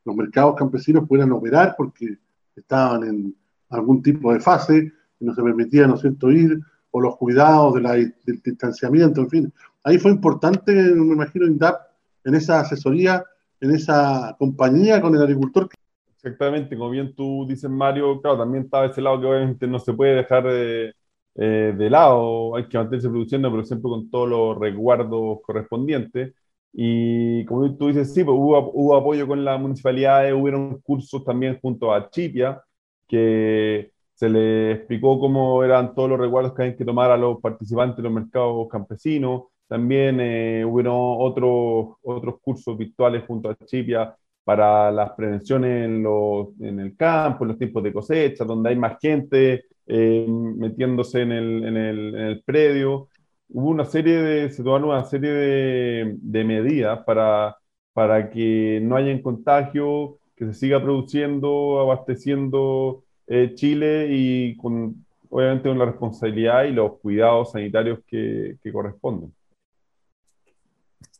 los 0.04 0.16
mercados 0.16 0.54
campesinos 0.56 1.06
pudieran 1.08 1.32
operar 1.32 1.74
porque 1.76 2.18
estaban 2.54 3.04
en 3.04 3.34
algún 3.70 4.02
tipo 4.02 4.32
de 4.32 4.40
fase 4.40 4.92
y 5.18 5.24
no 5.24 5.34
se 5.34 5.42
permitía, 5.42 5.86
¿no 5.86 5.96
es 5.96 6.04
ir, 6.04 6.60
o 6.90 7.00
los 7.00 7.16
cuidados 7.16 7.74
del 7.74 8.14
distanciamiento, 8.42 9.20
en 9.20 9.30
fin. 9.30 9.52
Ahí 9.84 9.98
fue 9.98 10.10
importante, 10.10 10.72
me 10.72 11.14
imagino, 11.14 11.46
INDAP 11.46 11.80
en 12.24 12.34
esa 12.34 12.60
asesoría, 12.60 13.24
en 13.60 13.70
esa 13.72 14.34
compañía 14.38 15.00
con 15.00 15.14
el 15.14 15.22
agricultor. 15.22 15.68
Exactamente, 16.16 16.76
como 16.76 16.90
bien 16.90 17.14
tú 17.14 17.46
dices, 17.48 17.70
Mario, 17.70 18.20
claro, 18.20 18.38
también 18.38 18.64
estaba 18.64 18.86
ese 18.86 19.00
lado 19.00 19.20
que 19.20 19.26
obviamente 19.26 19.66
no 19.66 19.78
se 19.78 19.92
puede 19.92 20.16
dejar 20.16 20.44
de, 20.44 20.94
eh, 21.34 21.74
de 21.76 21.90
lado, 21.90 22.56
hay 22.56 22.68
que 22.68 22.78
mantenerse 22.78 23.08
produciendo, 23.08 23.50
pero 23.50 23.64
siempre 23.64 23.88
con 23.88 24.10
todos 24.10 24.28
los 24.28 24.58
resguardos 24.58 25.38
correspondientes. 25.42 26.34
Y 26.72 27.44
como 27.46 27.76
tú 27.76 27.88
dices, 27.88 28.12
sí, 28.14 28.24
pues 28.24 28.36
hubo, 28.36 28.70
hubo 28.72 28.96
apoyo 28.96 29.26
con 29.26 29.44
las 29.44 29.60
municipalidades, 29.60 30.34
hubieron 30.34 30.80
cursos 30.80 31.24
también 31.24 31.58
junto 31.60 31.92
a 31.92 32.08
Chipia, 32.10 32.62
que 33.08 33.92
se 34.14 34.28
les 34.28 34.76
explicó 34.78 35.18
cómo 35.18 35.64
eran 35.64 35.94
todos 35.94 36.10
los 36.10 36.20
resguardos 36.20 36.54
que 36.54 36.62
hay 36.62 36.76
que 36.76 36.84
tomar 36.84 37.10
a 37.10 37.16
los 37.16 37.40
participantes 37.40 37.96
de 37.96 38.02
los 38.02 38.12
mercados 38.12 38.68
campesinos. 38.68 39.44
También 39.66 40.20
eh, 40.20 40.64
hubieron 40.64 40.94
otros, 40.96 41.96
otros 42.02 42.36
cursos 42.42 42.76
virtuales 42.76 43.24
junto 43.26 43.50
a 43.50 43.56
Chipia 43.64 44.14
para 44.44 44.90
las 44.90 45.12
prevenciones 45.12 45.86
en, 45.86 46.02
los, 46.02 46.48
en 46.60 46.80
el 46.80 46.96
campo, 46.96 47.44
en 47.44 47.48
los 47.48 47.58
tiempos 47.58 47.82
de 47.82 47.92
cosecha, 47.92 48.44
donde 48.44 48.70
hay 48.70 48.76
más 48.76 48.98
gente, 49.00 49.64
eh, 49.92 50.26
metiéndose 50.28 51.22
en 51.22 51.32
el, 51.32 51.64
en, 51.64 51.76
el, 51.76 52.14
en 52.14 52.20
el, 52.20 52.42
predio. 52.42 53.08
Hubo 53.48 53.70
una 53.70 53.84
serie 53.84 54.16
de, 54.22 54.50
se 54.50 54.62
tomaron 54.62 54.90
una 54.90 55.04
serie 55.04 55.30
de, 55.30 56.16
de 56.16 56.44
medidas 56.44 57.02
para, 57.04 57.56
para 57.92 58.30
que 58.30 58.78
no 58.80 58.94
haya 58.94 59.20
contagio, 59.20 60.18
que 60.36 60.46
se 60.46 60.54
siga 60.54 60.80
produciendo, 60.80 61.80
abasteciendo 61.80 63.02
eh, 63.26 63.52
Chile 63.56 64.06
y 64.10 64.56
con, 64.56 65.04
obviamente 65.28 65.68
con 65.68 65.78
la 65.78 65.86
responsabilidad 65.86 66.64
y 66.64 66.72
los 66.72 66.98
cuidados 67.00 67.50
sanitarios 67.50 67.98
que, 68.06 68.58
que 68.62 68.72
corresponden. 68.72 69.34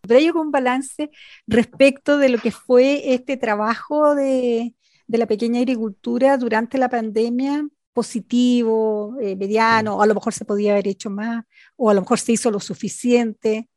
Pero 0.03 0.19
hay 0.19 0.31
un 0.31 0.53
balance 0.53 1.11
respecto 1.49 2.19
de 2.19 2.29
lo 2.29 2.39
que 2.39 2.53
fue 2.53 3.15
este 3.15 3.37
trabajo 3.37 4.15
de, 4.15 4.75
de 5.09 5.19
la 5.19 5.27
pequeña 5.27 5.59
agricultura 5.59 6.39
durante 6.39 6.79
la 6.79 6.89
pandemia 6.89 7.69
positivo, 7.93 9.17
eh, 9.21 9.37
mediano, 9.37 9.97
o 9.97 10.03
a 10.03 10.07
lo 10.07 10.15
mejor 10.15 10.33
se 10.33 10.45
podía 10.45 10.73
haber 10.73 10.89
hecho 10.89 11.11
más, 11.11 11.45
o 11.77 11.91
a 11.91 11.95
lo 11.95 12.01
mejor 12.01 12.19
se 12.19 12.33
hizo 12.33 12.51
lo 12.51 12.61
suficiente. 12.61 13.69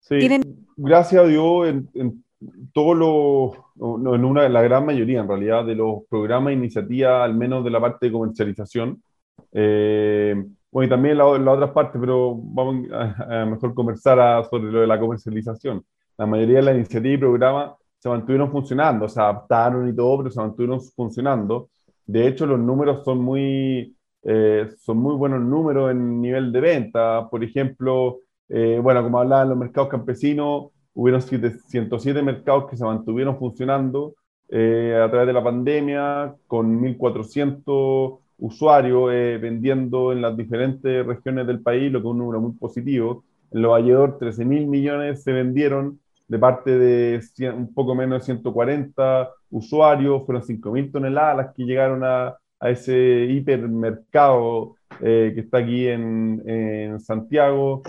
Sí, 0.00 0.16
gracias 0.76 1.22
a 1.22 1.26
Dios, 1.26 1.68
en, 1.68 1.88
en 1.94 2.24
todos 2.72 2.96
los, 2.96 3.64
no, 3.76 4.14
en 4.14 4.24
una, 4.24 4.48
la 4.48 4.62
gran 4.62 4.86
mayoría 4.86 5.20
en 5.20 5.28
realidad 5.28 5.64
de 5.64 5.74
los 5.74 6.04
programas 6.08 6.52
e 6.52 6.54
iniciativas, 6.54 7.22
al 7.22 7.34
menos 7.34 7.64
de 7.64 7.70
la 7.70 7.80
parte 7.80 8.06
de 8.06 8.12
comercialización, 8.12 9.02
eh, 9.52 10.44
bueno, 10.70 10.86
y 10.86 10.90
también 10.90 11.18
la, 11.18 11.38
la 11.38 11.52
otra 11.52 11.72
parte, 11.72 11.98
pero 11.98 12.34
vamos 12.34 12.86
a, 12.92 13.42
a 13.42 13.46
mejor 13.46 13.74
conversar 13.74 14.44
sobre 14.50 14.70
lo 14.70 14.80
de 14.80 14.86
la 14.86 15.00
comercialización. 15.00 15.84
La 16.18 16.26
mayoría 16.26 16.56
de 16.56 16.62
las 16.62 16.74
iniciativas 16.74 17.14
y 17.14 17.18
programas 17.18 17.72
se 17.98 18.08
mantuvieron 18.08 18.50
funcionando, 18.50 19.08
se 19.08 19.20
adaptaron 19.20 19.88
y 19.88 19.94
todo, 19.94 20.18
pero 20.18 20.30
se 20.30 20.40
mantuvieron 20.40 20.80
funcionando. 20.94 21.70
De 22.08 22.26
hecho, 22.26 22.46
los 22.46 22.58
números 22.58 23.04
son 23.04 23.22
muy, 23.22 23.94
eh, 24.22 24.66
son 24.78 24.96
muy 24.96 25.14
buenos 25.14 25.42
números 25.42 25.90
en 25.90 26.22
nivel 26.22 26.50
de 26.52 26.60
venta. 26.60 27.28
Por 27.30 27.44
ejemplo, 27.44 28.20
eh, 28.48 28.80
bueno, 28.82 29.02
como 29.02 29.20
hablaba 29.20 29.42
en 29.42 29.50
los 29.50 29.58
mercados 29.58 29.90
campesinos, 29.90 30.70
hubieron 30.94 31.20
107 31.20 32.22
mercados 32.22 32.70
que 32.70 32.78
se 32.78 32.84
mantuvieron 32.84 33.38
funcionando 33.38 34.14
eh, 34.48 34.98
a 35.04 35.10
través 35.10 35.26
de 35.26 35.34
la 35.34 35.44
pandemia, 35.44 36.34
con 36.46 36.80
1.400 36.80 38.18
usuarios 38.38 39.10
vendiendo 39.42 40.12
en 40.12 40.22
las 40.22 40.34
diferentes 40.34 41.04
regiones 41.04 41.46
del 41.46 41.60
país, 41.60 41.92
lo 41.92 42.00
que 42.00 42.08
es 42.08 42.12
un 42.12 42.18
número 42.18 42.40
muy 42.40 42.52
positivo. 42.52 43.24
En 43.50 43.60
Nueva 43.60 43.80
York, 43.80 44.16
13 44.18 44.46
mil 44.46 44.66
millones 44.66 45.22
se 45.22 45.32
vendieron 45.32 46.00
de 46.28 46.38
parte 46.38 46.78
de 46.78 47.20
un 47.56 47.72
poco 47.74 47.94
menos 47.94 48.20
de 48.20 48.26
140 48.26 49.30
usuarios, 49.50 50.24
fueron 50.26 50.42
5 50.42 50.70
mil 50.70 50.92
toneladas 50.92 51.36
las 51.38 51.54
que 51.54 51.64
llegaron 51.64 52.04
a, 52.04 52.36
a 52.60 52.70
ese 52.70 53.24
hipermercado 53.24 54.76
eh, 55.00 55.32
que 55.34 55.40
está 55.40 55.58
aquí 55.58 55.88
en, 55.88 56.42
en 56.46 57.00
Santiago. 57.00 57.82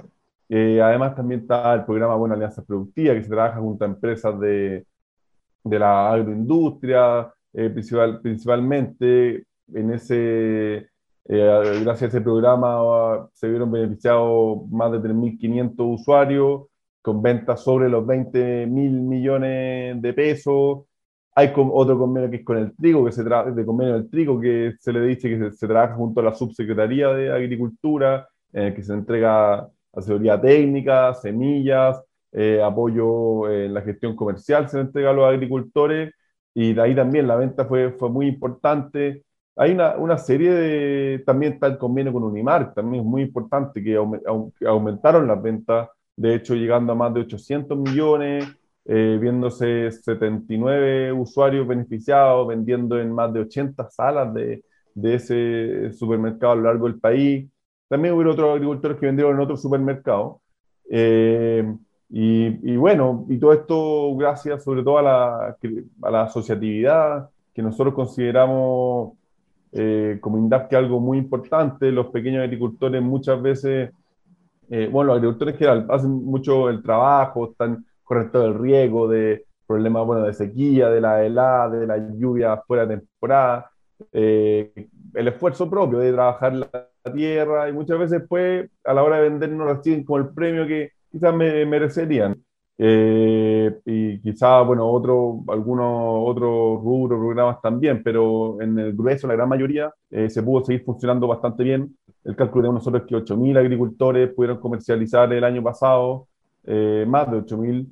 Eh, 0.47 0.81
además, 0.81 1.15
también 1.15 1.41
está 1.41 1.73
el 1.75 1.85
programa 1.85 2.15
Buena 2.15 2.35
Alianza 2.35 2.63
Productiva, 2.63 3.13
que 3.13 3.23
se 3.23 3.29
trabaja 3.29 3.59
junto 3.59 3.83
a 3.83 3.87
empresas 3.87 4.39
de, 4.39 4.85
de 5.63 5.79
la 5.79 6.11
agroindustria, 6.11 7.31
eh, 7.53 7.69
principal, 7.69 8.21
principalmente 8.21 9.45
en 9.73 9.93
ese, 9.93 10.89
gracias 11.25 12.01
a 12.03 12.07
ese 12.07 12.21
programa 12.21 13.27
se 13.33 13.47
vieron 13.47 13.71
beneficiados 13.71 14.67
más 14.71 14.91
de 14.91 14.99
3.500 14.99 15.73
usuarios 15.77 16.61
con 17.01 17.21
ventas 17.21 17.63
sobre 17.63 17.89
los 17.89 18.05
20 18.05 18.67
mil 18.67 18.91
millones 18.91 20.01
de 20.01 20.13
pesos. 20.13 20.85
Hay 21.35 21.51
otro 21.55 21.97
convenio 21.97 22.29
que 22.29 22.37
es 22.37 22.45
con 22.45 22.57
el 22.57 22.75
trigo, 22.75 23.05
que 23.05 23.11
se 23.11 23.23
de 23.23 23.65
convenio 23.65 23.93
del 23.93 24.09
trigo, 24.09 24.39
que 24.39 24.73
se 24.79 24.91
le 24.91 25.01
dice 25.01 25.29
que 25.29 25.51
se, 25.51 25.67
trabaja 25.67 25.95
junto 25.95 26.19
a 26.19 26.23
la 26.23 26.35
Subsecretaría 26.35 27.09
de 27.09 27.31
Agricultura, 27.31 28.27
el 28.51 28.73
que 28.73 28.83
se 28.83 28.93
entrega 28.93 29.69
asesoría 29.93 30.39
técnica, 30.39 31.13
semillas, 31.13 32.01
eh, 32.31 32.61
apoyo 32.63 33.49
en 33.49 33.73
la 33.73 33.81
gestión 33.81 34.15
comercial, 34.15 34.69
se 34.69 34.77
le 34.77 34.83
entrega 34.83 35.11
a 35.11 35.13
los 35.13 35.25
agricultores, 35.25 36.13
y 36.53 36.73
de 36.73 36.81
ahí 36.81 36.95
también 36.95 37.27
la 37.27 37.35
venta 37.35 37.65
fue, 37.65 37.91
fue 37.91 38.09
muy 38.09 38.27
importante. 38.27 39.23
Hay 39.55 39.71
una, 39.71 39.95
una 39.97 40.17
serie 40.17 40.51
de, 40.51 41.23
también 41.25 41.53
está 41.53 41.67
el 41.67 41.77
convenio 41.77 42.13
con 42.13 42.23
Unimar, 42.23 42.73
también 42.73 43.03
es 43.03 43.09
muy 43.09 43.21
importante, 43.23 43.83
que 43.83 43.97
aumentaron 44.65 45.27
las 45.27 45.41
ventas 45.41 45.89
de 46.19 46.35
hecho 46.35 46.53
llegando 46.53 46.91
a 46.91 46.95
más 46.95 47.13
de 47.13 47.21
800 47.21 47.77
millones, 47.77 48.45
eh, 48.83 49.17
viéndose 49.21 49.89
79 49.89 51.13
usuarios 51.13 51.65
beneficiados, 51.65 52.45
vendiendo 52.45 52.99
en 52.99 53.13
más 53.13 53.31
de 53.31 53.39
80 53.39 53.89
salas 53.89 54.33
de, 54.33 54.65
de 54.93 55.15
ese 55.15 55.93
supermercado 55.93 56.53
a 56.53 56.55
lo 56.57 56.63
largo 56.63 56.87
del 56.87 56.99
país. 56.99 57.49
También 57.87 58.15
hubo 58.15 58.29
otros 58.29 58.53
agricultores 58.53 58.97
que 58.97 59.05
vendieron 59.05 59.35
en 59.35 59.39
otros 59.39 59.61
supermercados. 59.61 60.41
Eh, 60.91 61.73
y, 62.09 62.73
y, 62.73 62.75
bueno, 62.75 63.25
y 63.29 63.37
todo 63.37 63.53
esto 63.53 64.13
gracias 64.17 64.61
sobre 64.63 64.83
todo 64.83 64.97
a 64.97 65.01
la, 65.01 65.57
a 66.01 66.11
la 66.11 66.23
asociatividad, 66.23 67.29
que 67.53 67.61
nosotros 67.61 67.93
consideramos 67.93 69.13
eh, 69.71 70.17
como 70.19 70.37
INDAP 70.37 70.69
que 70.69 70.75
algo 70.75 70.99
muy 70.99 71.17
importante. 71.17 71.91
Los 71.93 72.07
pequeños 72.07 72.43
agricultores 72.43 73.01
muchas 73.01 73.41
veces 73.41 73.91
eh, 74.69 74.87
bueno, 74.91 75.09
los 75.09 75.17
agricultores 75.17 75.55
en 75.55 75.59
general 75.59 75.85
hacen 75.89 76.11
mucho 76.11 76.69
el 76.69 76.83
trabajo, 76.83 77.51
están 77.51 77.85
correctos 78.03 78.43
del 78.43 78.59
riego, 78.59 79.07
de 79.07 79.45
problemas 79.65 80.05
bueno, 80.05 80.23
de 80.25 80.33
sequía, 80.33 80.89
de 80.89 81.01
la 81.01 81.25
helada, 81.25 81.69
de 81.69 81.87
la 81.87 81.97
lluvia 81.97 82.57
fuera 82.67 82.85
de 82.85 82.97
temporada, 82.97 83.71
eh, 84.11 84.71
el 85.13 85.27
esfuerzo 85.27 85.69
propio 85.69 85.99
de 85.99 86.13
trabajar 86.13 86.53
la 86.53 87.13
tierra 87.13 87.69
y 87.69 87.73
muchas 87.73 87.97
veces 87.99 88.23
pues 88.27 88.69
a 88.83 88.93
la 88.93 89.03
hora 89.03 89.17
de 89.17 89.29
vender 89.29 89.49
no 89.49 89.65
reciben 89.65 90.03
como 90.03 90.19
el 90.19 90.29
premio 90.29 90.67
que 90.67 90.91
quizás 91.11 91.33
me 91.33 91.65
merecerían. 91.65 92.35
Eh, 92.81 93.77
y 93.83 94.21
quizás, 94.21 94.65
bueno, 94.65 94.87
otro, 94.89 95.43
algunos 95.49 96.29
otros 96.29 96.81
rubros, 96.81 97.19
programas 97.19 97.61
también, 97.61 98.01
pero 98.01 98.61
en 98.61 98.79
el 98.79 98.93
grueso, 98.95 99.27
la 99.27 99.35
gran 99.35 99.49
mayoría, 99.49 99.93
se 100.09 100.41
pudo 100.41 100.63
seguir 100.63 100.83
funcionando 100.85 101.27
bastante 101.27 101.63
bien 101.63 101.93
el 102.23 102.35
cálculo 102.35 102.67
de 102.67 102.73
nosotros 102.73 103.03
es 103.03 103.07
que 103.07 103.15
8.000 103.15 103.57
agricultores 103.57 104.33
pudieron 104.33 104.59
comercializar 104.59 105.31
el 105.31 105.43
año 105.43 105.63
pasado, 105.63 106.27
eh, 106.65 107.05
más 107.07 107.31
de 107.31 107.37
8.000. 107.37 107.87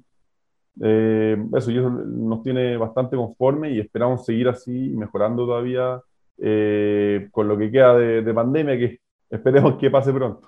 Eh, 0.80 1.38
eso, 1.56 1.72
eso 1.72 1.90
nos 1.90 2.44
tiene 2.44 2.78
bastante 2.78 3.16
conforme 3.16 3.72
y 3.72 3.80
esperamos 3.80 4.26
seguir 4.26 4.50
así, 4.50 4.94
mejorando 4.96 5.46
todavía 5.46 6.02
eh, 6.38 7.30
con 7.32 7.48
lo 7.48 7.58
que 7.58 7.72
queda 7.72 7.98
de, 7.98 8.34
pandemia, 8.34 8.78
que 8.78 9.00
esperemos 9.30 9.76
que 9.78 9.90
pase 9.90 10.14
pronto. 10.14 10.48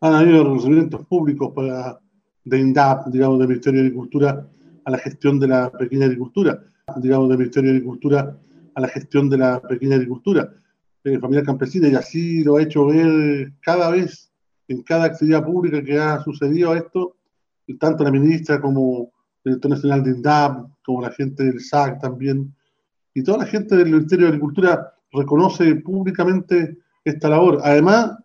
Han 0.00 0.14
habido 0.14 0.44
reconocimientos 0.44 1.06
públicos 1.06 1.52
para, 1.54 1.98
de 2.44 2.58
INDAP, 2.58 3.06
digamos, 3.06 3.38
del 3.38 3.48
Ministerio 3.48 3.80
de 3.80 3.86
Agricultura 3.86 4.46
a 4.84 4.90
la 4.90 4.98
gestión 4.98 5.40
de 5.40 5.48
la 5.48 5.70
pequeña 5.72 6.04
agricultura, 6.04 6.60
digamos, 6.96 7.28
del 7.30 7.38
Ministerio 7.38 7.70
de 7.70 7.76
Agricultura 7.78 8.36
a 8.74 8.80
la 8.80 8.88
gestión 8.88 9.30
de 9.30 9.38
la 9.38 9.60
pequeña 9.60 9.96
agricultura 9.96 10.52
familia 11.20 11.44
campesina 11.44 11.88
y 11.88 11.94
así 11.94 12.42
lo 12.42 12.56
ha 12.56 12.62
hecho 12.62 12.86
ver 12.86 13.52
cada 13.60 13.90
vez 13.90 14.32
en 14.68 14.82
cada 14.82 15.04
actividad 15.04 15.44
pública 15.44 15.82
que 15.82 15.98
ha 15.98 16.22
sucedido 16.22 16.74
esto, 16.74 17.16
tanto 17.78 18.04
la 18.04 18.10
ministra 18.10 18.60
como 18.60 19.12
el 19.44 19.52
director 19.52 19.70
nacional 19.70 20.02
de 20.02 20.10
INDAP, 20.10 20.66
como 20.82 21.02
la 21.02 21.10
gente 21.10 21.44
del 21.44 21.60
SAC 21.60 22.00
también, 22.00 22.54
y 23.12 23.22
toda 23.22 23.38
la 23.38 23.46
gente 23.46 23.76
del 23.76 23.90
Ministerio 23.90 24.26
de 24.26 24.30
Agricultura 24.30 24.94
reconoce 25.12 25.76
públicamente 25.76 26.78
esta 27.04 27.28
labor, 27.28 27.60
además 27.62 28.18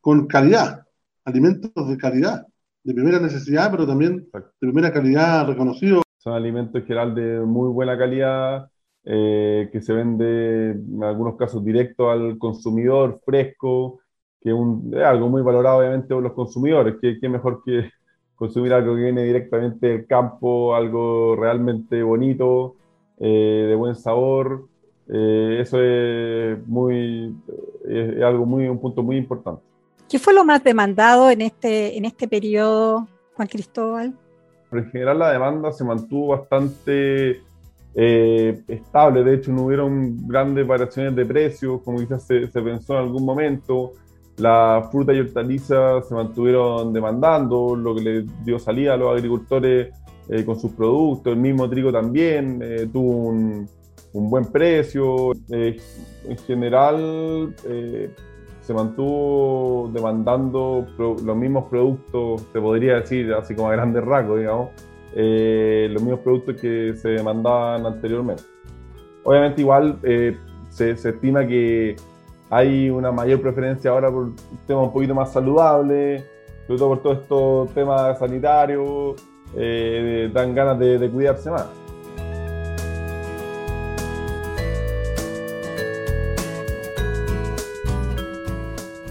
con 0.00 0.26
calidad, 0.26 0.86
alimentos 1.24 1.88
de 1.88 1.96
calidad, 1.96 2.46
de 2.84 2.94
primera 2.94 3.18
necesidad, 3.18 3.70
pero 3.70 3.86
también 3.86 4.28
de 4.32 4.42
primera 4.60 4.92
calidad 4.92 5.46
reconocido. 5.48 6.02
Son 6.18 6.34
alimentos 6.34 6.80
en 6.80 6.86
general 6.86 7.14
de 7.14 7.40
muy 7.40 7.70
buena 7.70 7.98
calidad, 7.98 8.70
eh, 9.10 9.70
que 9.72 9.80
se 9.80 9.94
vende 9.94 10.72
en 10.72 11.02
algunos 11.02 11.36
casos 11.36 11.64
directo 11.64 12.10
al 12.10 12.36
consumidor, 12.36 13.22
fresco, 13.24 14.00
que 14.38 14.50
es 14.50 15.02
algo 15.02 15.30
muy 15.30 15.40
valorado 15.40 15.78
obviamente 15.78 16.12
por 16.12 16.22
los 16.22 16.34
consumidores, 16.34 16.96
que, 17.00 17.18
que 17.18 17.28
mejor 17.30 17.62
que 17.64 17.90
consumir 18.34 18.74
algo 18.74 18.94
que 18.94 19.04
viene 19.04 19.24
directamente 19.24 19.86
del 19.86 20.06
campo, 20.06 20.74
algo 20.74 21.36
realmente 21.36 22.02
bonito, 22.02 22.76
eh, 23.18 23.64
de 23.66 23.74
buen 23.74 23.94
sabor. 23.94 24.68
Eh, 25.08 25.58
eso 25.62 25.82
es 25.82 26.58
muy 26.68 27.34
es, 27.88 28.22
algo 28.22 28.44
muy 28.44 28.68
un 28.68 28.78
punto 28.78 29.02
muy 29.02 29.16
importante. 29.16 29.62
¿Qué 30.06 30.18
fue 30.18 30.34
lo 30.34 30.44
más 30.44 30.62
demandado 30.62 31.30
en 31.30 31.40
este 31.40 31.96
en 31.96 32.04
este 32.04 32.28
periodo, 32.28 33.08
Juan 33.36 33.48
Cristóbal? 33.48 34.14
en 34.70 34.90
general 34.90 35.18
la 35.18 35.32
demanda 35.32 35.72
se 35.72 35.82
mantuvo 35.82 36.28
bastante 36.28 37.40
eh, 38.00 38.62
estable. 38.68 39.24
De 39.24 39.34
hecho, 39.34 39.50
no 39.50 39.64
hubieron 39.64 40.28
grandes 40.28 40.64
variaciones 40.64 41.16
de 41.16 41.26
precios, 41.26 41.82
como 41.82 41.98
quizás 41.98 42.24
se, 42.24 42.46
pensó 42.46 42.92
en 42.92 43.00
algún 43.00 43.24
momento. 43.24 43.90
La 44.36 44.88
fruta 44.92 45.12
y 45.12 45.18
hortalizas 45.18 46.06
se 46.06 46.14
mantuvieron 46.14 46.92
demandando, 46.92 47.74
lo 47.74 47.96
que 47.96 48.00
le 48.00 48.26
dio 48.44 48.60
salida 48.60 48.94
a 48.94 48.96
los 48.96 49.16
agricultores 49.16 49.92
eh, 50.28 50.44
con 50.44 50.60
sus 50.60 50.70
productos. 50.74 51.32
El 51.32 51.40
mismo 51.40 51.68
trigo 51.68 51.90
también 51.90 52.60
eh, 52.62 52.88
tuvo 52.92 53.30
un, 53.30 53.68
buen 54.12 54.44
precio. 54.44 55.32
en 55.50 56.38
general, 56.46 57.54
se 58.60 58.74
mantuvo 58.74 59.90
demandando 59.92 60.86
los 60.98 61.36
mismos 61.36 61.64
productos, 61.64 62.46
se 62.52 62.60
podría 62.60 63.00
decir, 63.00 63.32
así 63.32 63.54
como 63.56 63.70
a 63.70 63.72
grandes 63.72 64.04
rasgos, 64.04 64.38
digamos, 64.38 64.70
eh, 65.20 65.88
los 65.90 66.00
mismos 66.00 66.20
productos 66.20 66.60
que 66.60 66.94
se 66.94 67.08
demandaban 67.08 67.84
anteriormente. 67.84 68.44
Obviamente 69.24 69.60
igual 69.62 69.98
eh, 70.04 70.38
se, 70.70 70.92
estima 70.92 71.44
que 71.44 71.96
hay 72.48 72.88
una 72.88 73.10
mayor 73.10 73.40
preferencia 73.42 73.90
ahora 73.90 74.12
por 74.12 74.30
temas 74.68 74.84
un 74.84 74.92
poquito 74.92 75.16
más 75.16 75.32
saludables, 75.32 76.24
sobre 76.68 76.78
todo 76.78 76.88
por 76.90 77.02
todos 77.02 77.18
estos 77.18 77.74
temas 77.74 78.16
sanitarios, 78.16 79.16
eh, 79.56 80.30
dan 80.32 80.54
ganas 80.54 80.78
de, 80.78 80.98
de 80.98 81.10
cuidarse 81.10 81.50
más. 81.50 81.66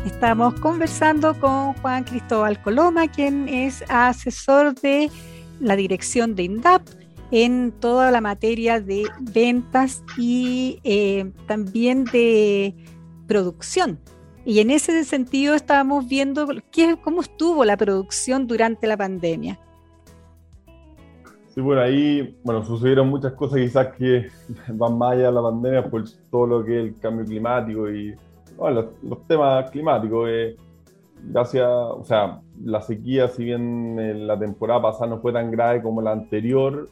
Estamos 0.05 0.53
conversando 0.61 1.33
con 1.37 1.73
Juan 1.73 2.05
Cristóbal 2.05 2.61
Coloma, 2.61 3.09
quien 3.09 3.49
es 3.49 3.83
asesor 3.89 4.73
de 4.75 5.11
la 5.59 5.75
dirección 5.75 6.35
de 6.35 6.43
INDAP 6.43 6.81
en 7.31 7.73
toda 7.79 8.11
la 8.11 8.21
materia 8.21 8.79
de 8.79 9.03
ventas 9.19 10.03
y 10.17 10.79
eh, 10.83 11.31
también 11.45 12.05
de 12.05 12.73
producción. 13.27 13.99
Y 14.45 14.59
en 14.59 14.71
ese 14.71 15.03
sentido 15.03 15.55
estábamos 15.55 16.07
viendo 16.07 16.47
qué, 16.71 16.97
cómo 17.03 17.21
estuvo 17.21 17.65
la 17.65 17.75
producción 17.75 18.47
durante 18.47 18.87
la 18.87 18.95
pandemia. 18.95 19.59
Sí, 21.49 21.59
bueno, 21.59 21.81
ahí 21.81 22.37
bueno, 22.43 22.63
sucedieron 22.63 23.09
muchas 23.09 23.33
cosas 23.33 23.59
quizás 23.59 23.87
que 23.97 24.29
van 24.69 24.97
más 24.97 25.13
allá 25.13 25.25
de 25.25 25.31
la 25.33 25.41
pandemia 25.41 25.89
por 25.89 26.03
todo 26.31 26.47
lo 26.47 26.63
que 26.63 26.79
es 26.79 26.85
el 26.85 26.99
cambio 26.99 27.25
climático 27.25 27.89
y 27.89 28.15
los, 28.57 29.27
temas 29.27 29.69
climáticos. 29.69 30.29
Eh, 30.29 30.55
gracias, 31.23 31.67
o 31.67 32.03
sea, 32.05 32.39
la 32.63 32.81
sequía, 32.81 33.27
si 33.29 33.45
bien 33.45 34.27
la 34.27 34.37
temporada 34.39 34.81
pasada 34.81 35.07
no 35.07 35.21
fue 35.21 35.33
tan 35.33 35.51
grave 35.51 35.81
como 35.81 36.01
la 36.01 36.11
anterior, 36.11 36.89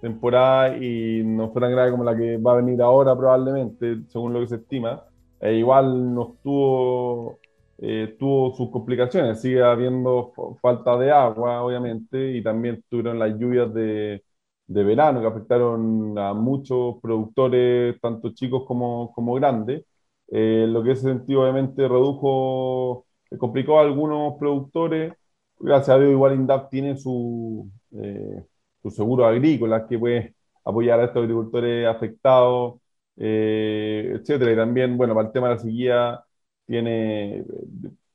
temporada 0.00 0.76
y 0.76 1.22
no 1.24 1.50
fue 1.50 1.60
tan 1.62 1.72
grave 1.72 1.90
como 1.90 2.04
la 2.04 2.16
que 2.16 2.36
va 2.38 2.52
a 2.52 2.56
venir 2.56 2.80
ahora 2.82 3.16
probablemente, 3.16 4.02
según 4.08 4.32
lo 4.32 4.40
que 4.40 4.48
se 4.48 4.56
estima. 4.56 5.02
E 5.40 5.54
igual 5.54 6.14
nos 6.14 6.40
tuvo, 6.42 7.38
eh, 7.78 8.16
tuvo 8.18 8.54
sus 8.56 8.70
complicaciones, 8.70 9.40
sigue 9.40 9.62
habiendo 9.62 10.32
falta 10.60 10.96
de 10.98 11.10
agua, 11.12 11.62
obviamente, 11.62 12.36
y 12.36 12.42
también 12.42 12.82
tuvieron 12.88 13.18
las 13.18 13.38
lluvias 13.38 13.72
de, 13.74 14.22
de 14.66 14.84
verano 14.84 15.20
que 15.20 15.26
afectaron 15.26 16.18
a 16.18 16.34
muchos 16.34 16.96
productores, 17.02 18.00
tanto 18.00 18.30
chicos 18.34 18.64
como, 18.66 19.12
como 19.14 19.34
grandes. 19.34 19.84
Eh, 20.30 20.66
lo 20.68 20.82
que 20.82 20.92
ese 20.92 21.02
sentido 21.02 21.42
obviamente 21.42 21.88
redujo, 21.88 23.06
complicó 23.36 23.78
a 23.78 23.82
algunos 23.82 24.38
productores. 24.38 25.12
Gracias 25.58 25.96
a 25.96 25.98
Dios, 25.98 26.12
igual 26.12 26.34
INDAP 26.34 26.70
tiene 26.70 26.96
su, 26.96 27.68
eh, 27.92 28.44
su 28.82 28.90
seguro 28.90 29.26
agrícola 29.26 29.86
que 29.86 29.98
puede 29.98 30.34
apoyar 30.64 31.00
a 31.00 31.04
estos 31.06 31.22
agricultores 31.22 31.86
afectados, 31.86 32.80
eh, 33.16 34.12
etcétera. 34.20 34.52
Y 34.52 34.56
también, 34.56 34.96
bueno, 34.96 35.14
para 35.14 35.26
el 35.28 35.32
tema 35.32 35.48
de 35.48 35.54
la 35.54 35.60
sequía, 35.60 36.24
tiene 36.66 37.44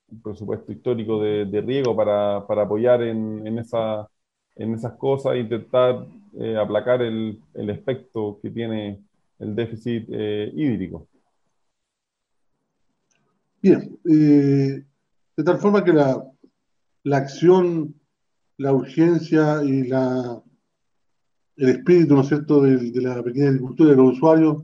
un 0.10 0.22
presupuesto 0.22 0.72
histórico 0.72 1.22
de, 1.22 1.46
de 1.46 1.62
riego 1.62 1.96
para, 1.96 2.46
para 2.48 2.64
apoyar 2.64 3.02
en, 3.04 3.46
en, 3.48 3.60
esa, 3.60 4.08
en 4.56 4.74
esas 4.76 4.94
cosas 4.94 5.34
e 5.34 5.40
intentar 5.40 6.06
eh, 6.40 6.58
aplacar 6.58 7.02
el, 7.02 7.40
el, 7.54 7.70
efecto 7.70 8.40
que 8.42 8.50
tiene 8.52 9.00
el 9.40 9.56
déficit 9.56 10.08
eh, 10.12 10.52
hídrico. 10.56 11.08
Bien, 13.62 13.98
eh, 14.10 14.84
de 15.36 15.44
tal 15.44 15.58
forma 15.58 15.84
que 15.84 15.94
la, 15.94 16.24
la 17.04 17.18
acción, 17.18 17.96
la 18.58 18.74
urgencia 18.74 19.64
y 19.64 19.88
la, 19.88 20.42
el 21.58 21.70
espíritu, 21.70 22.16
¿no 22.16 22.22
es 22.22 22.28
cierto?, 22.28 22.62
de, 22.62 22.92
de, 22.92 23.02
la 23.02 23.22
pequeña 23.24 23.50
agricultura 23.50 23.92
de 23.92 23.96
los 23.96 24.14
usuarios 24.14 24.64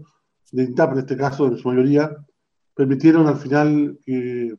de 0.51 0.63
INTAP, 0.63 0.93
en 0.93 0.99
este 0.99 1.17
caso, 1.17 1.47
en 1.47 1.57
su 1.57 1.67
mayoría, 1.67 2.15
permitieron 2.75 3.27
al 3.27 3.37
final 3.37 3.99
que, 4.03 4.55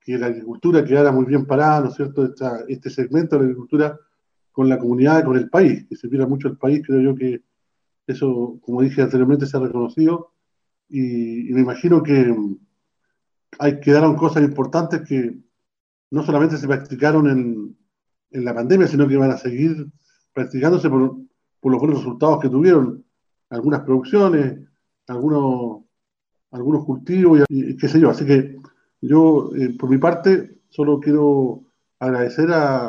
que 0.00 0.18
la 0.18 0.26
agricultura 0.26 0.84
quedara 0.84 1.12
muy 1.12 1.26
bien 1.26 1.46
parada, 1.46 1.80
¿no 1.80 1.88
es 1.90 1.96
cierto?, 1.96 2.32
este 2.68 2.90
segmento 2.90 3.36
de 3.36 3.42
la 3.42 3.46
agricultura 3.46 3.98
con 4.52 4.68
la 4.68 4.78
comunidad, 4.78 5.24
con 5.24 5.36
el 5.36 5.48
país, 5.48 5.86
que 5.88 5.94
se 5.94 6.02
sirviera 6.02 6.26
mucho 6.26 6.48
el 6.48 6.56
país, 6.56 6.82
creo 6.84 7.00
yo 7.00 7.14
que 7.14 7.42
eso, 8.06 8.58
como 8.62 8.82
dije 8.82 9.02
anteriormente, 9.02 9.46
se 9.46 9.56
ha 9.56 9.60
reconocido 9.60 10.32
y 10.88 11.52
me 11.52 11.60
imagino 11.60 12.02
que 12.02 12.34
hay, 13.58 13.80
quedaron 13.80 14.16
cosas 14.16 14.42
importantes 14.42 15.02
que 15.06 15.36
no 16.10 16.22
solamente 16.24 16.56
se 16.56 16.66
practicaron 16.66 17.28
en, 17.28 17.76
en 18.30 18.44
la 18.44 18.54
pandemia, 18.54 18.86
sino 18.86 19.06
que 19.08 19.16
van 19.16 19.30
a 19.30 19.38
seguir 19.38 19.86
practicándose 20.32 20.88
por, 20.88 21.16
por, 21.60 21.72
los 21.72 21.80
buenos 21.80 21.98
resultados 21.98 22.40
que 22.40 22.48
tuvieron 22.48 23.04
algunas 23.50 23.80
producciones, 23.80 24.58
algunos, 25.06 25.82
algunos 26.50 26.84
cultivos 26.84 27.40
y, 27.48 27.70
y 27.70 27.76
qué 27.76 27.88
sé 27.88 28.00
yo. 28.00 28.10
Así 28.10 28.24
que 28.24 28.56
yo, 29.00 29.50
eh, 29.56 29.76
por 29.78 29.90
mi 29.90 29.98
parte, 29.98 30.58
solo 30.68 31.00
quiero 31.00 31.64
agradecer 31.98 32.52
a, 32.52 32.88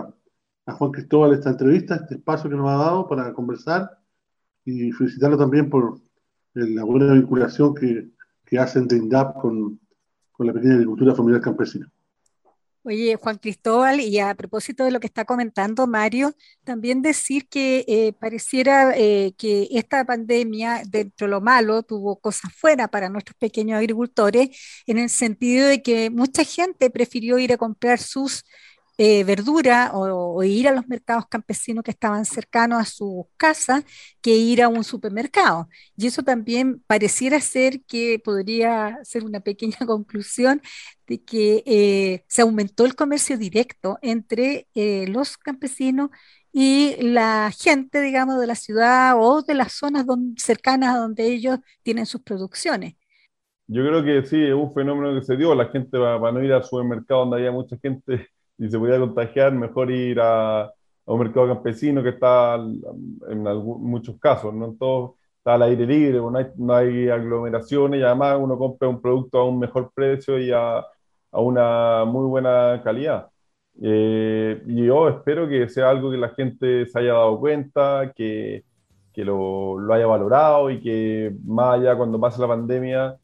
a, 0.65 0.73
Juan 0.73 0.91
Cristóbal 0.91 1.33
esta 1.33 1.49
entrevista, 1.49 1.95
este 1.95 2.15
espacio 2.15 2.49
que 2.49 2.55
nos 2.55 2.69
ha 2.69 2.75
dado 2.75 3.07
para 3.07 3.33
conversar 3.33 3.89
y 4.65 4.91
felicitarlo 4.91 5.37
también 5.37 5.69
por 5.69 5.99
la 6.53 6.83
buena 6.83 7.13
vinculación 7.13 7.73
que, 7.73 8.09
que 8.45 8.59
hacen 8.59 8.87
de 8.87 8.97
INDAP 8.97 9.39
con, 9.41 9.79
con 10.41 10.47
la 10.47 10.53
pequeña 10.53 10.73
agricultura 10.73 11.13
familiar 11.13 11.39
campesina. 11.39 11.87
Oye, 12.83 13.15
Juan 13.15 13.37
Cristóbal, 13.37 13.99
y 13.99 14.17
a 14.17 14.33
propósito 14.33 14.83
de 14.83 14.89
lo 14.89 14.99
que 14.99 15.05
está 15.05 15.23
comentando 15.23 15.85
Mario, 15.85 16.33
también 16.63 17.03
decir 17.03 17.47
que 17.47 17.85
eh, 17.87 18.13
pareciera 18.19 18.91
eh, 18.97 19.35
que 19.37 19.67
esta 19.69 20.03
pandemia, 20.03 20.81
dentro 20.89 21.27
de 21.27 21.31
lo 21.31 21.41
malo, 21.41 21.83
tuvo 21.83 22.19
cosas 22.19 22.51
fuera 22.55 22.87
para 22.87 23.07
nuestros 23.09 23.37
pequeños 23.37 23.77
agricultores, 23.77 24.49
en 24.87 24.97
el 24.97 25.09
sentido 25.09 25.67
de 25.67 25.83
que 25.83 26.09
mucha 26.09 26.43
gente 26.43 26.89
prefirió 26.89 27.37
ir 27.37 27.53
a 27.53 27.57
comprar 27.57 27.99
sus 27.99 28.43
eh, 28.97 29.23
verdura 29.23 29.91
o, 29.93 30.43
ir 30.43 30.67
a 30.67 30.71
los 30.71 30.87
mercados 30.87 31.27
campesinos 31.27 31.83
que 31.83 31.91
estaban 31.91 32.25
cercanos 32.25 32.81
a 32.81 32.85
su 32.85 33.29
casa 33.37 33.83
que 34.21 34.35
ir 34.35 34.61
a 34.61 34.67
un 34.67 34.83
supermercado. 34.83 35.69
Y 35.97 36.07
eso 36.07 36.23
también 36.23 36.83
pareciera 36.87 37.39
ser 37.39 37.83
que 37.83 38.19
podría 38.23 38.99
ser 39.03 39.23
una 39.23 39.39
pequeña 39.39 39.77
conclusión 39.87 40.61
de 41.07 41.23
que 41.23 41.63
eh, 41.65 42.23
se 42.27 42.41
aumentó 42.41 42.85
el 42.85 42.95
comercio 42.95 43.37
directo 43.37 43.97
entre 44.01 44.67
eh, 44.75 45.07
los 45.07 45.37
campesinos 45.37 46.09
y 46.53 46.95
la 47.01 47.51
gente, 47.57 48.01
digamos, 48.01 48.39
de 48.39 48.47
la 48.47 48.55
ciudad 48.55 49.15
o 49.17 49.41
de 49.41 49.55
las 49.55 49.73
zonas 49.73 50.05
cercanas 50.37 50.95
a 50.95 50.99
donde 50.99 51.25
ellos 51.25 51.59
tienen 51.83 52.05
sus 52.05 52.21
producciones. 52.21 52.95
Yo 53.67 53.83
creo 53.85 54.03
que 54.03 54.27
sí, 54.27 54.43
es 54.43 54.53
un 54.53 54.73
fenómeno 54.73 55.17
que 55.17 55.25
se 55.25 55.37
dio. 55.37 55.55
La 55.55 55.69
gente 55.69 55.97
va, 55.97 56.15
a 56.15 56.31
no 56.31 56.43
ir 56.43 56.51
al 56.51 56.63
supermercado 56.65 57.21
donde 57.21 57.37
haya 57.37 57.51
mucha 57.51 57.77
gente 57.77 58.27
y 58.61 58.69
se 58.69 58.77
podía 58.79 58.99
contagiar, 58.99 59.51
mejor 59.53 59.91
ir 59.91 60.19
a, 60.21 60.61
a 60.63 60.73
un 61.05 61.19
mercado 61.19 61.47
campesino 61.47 62.03
que 62.03 62.09
está 62.09 62.55
en 62.55 63.47
algún, 63.47 63.83
muchos 63.83 64.17
casos, 64.19 64.53
no 64.53 64.65
en 64.65 64.77
todos 64.77 65.13
está 65.41 65.55
al 65.55 65.63
aire 65.63 65.87
libre, 65.87 66.19
no 66.19 66.37
hay, 66.37 66.45
no 66.55 66.75
hay 66.75 67.09
aglomeraciones 67.09 67.99
y 67.99 68.03
además 68.03 68.37
uno 68.39 68.57
compra 68.59 68.87
un 68.87 69.01
producto 69.01 69.39
a 69.39 69.45
un 69.49 69.57
mejor 69.59 69.91
precio 69.93 70.37
y 70.39 70.51
a, 70.51 70.77
a 70.79 71.41
una 71.41 72.05
muy 72.05 72.27
buena 72.27 72.79
calidad. 72.83 73.27
Eh, 73.81 74.61
y 74.67 74.85
yo 74.85 75.09
espero 75.09 75.47
que 75.49 75.67
sea 75.69 75.89
algo 75.89 76.11
que 76.11 76.17
la 76.17 76.29
gente 76.29 76.85
se 76.85 76.99
haya 76.99 77.13
dado 77.13 77.39
cuenta, 77.39 78.13
que, 78.15 78.65
que 79.13 79.25
lo, 79.25 79.79
lo, 79.79 79.93
haya 79.93 80.05
valorado 80.05 80.69
y 80.69 80.79
que 80.81 81.35
más 81.45 81.79
allá 81.79 81.95
cuando 81.97 82.19
pase 82.19 82.39
la 82.41 82.47
pandemia 82.47 83.17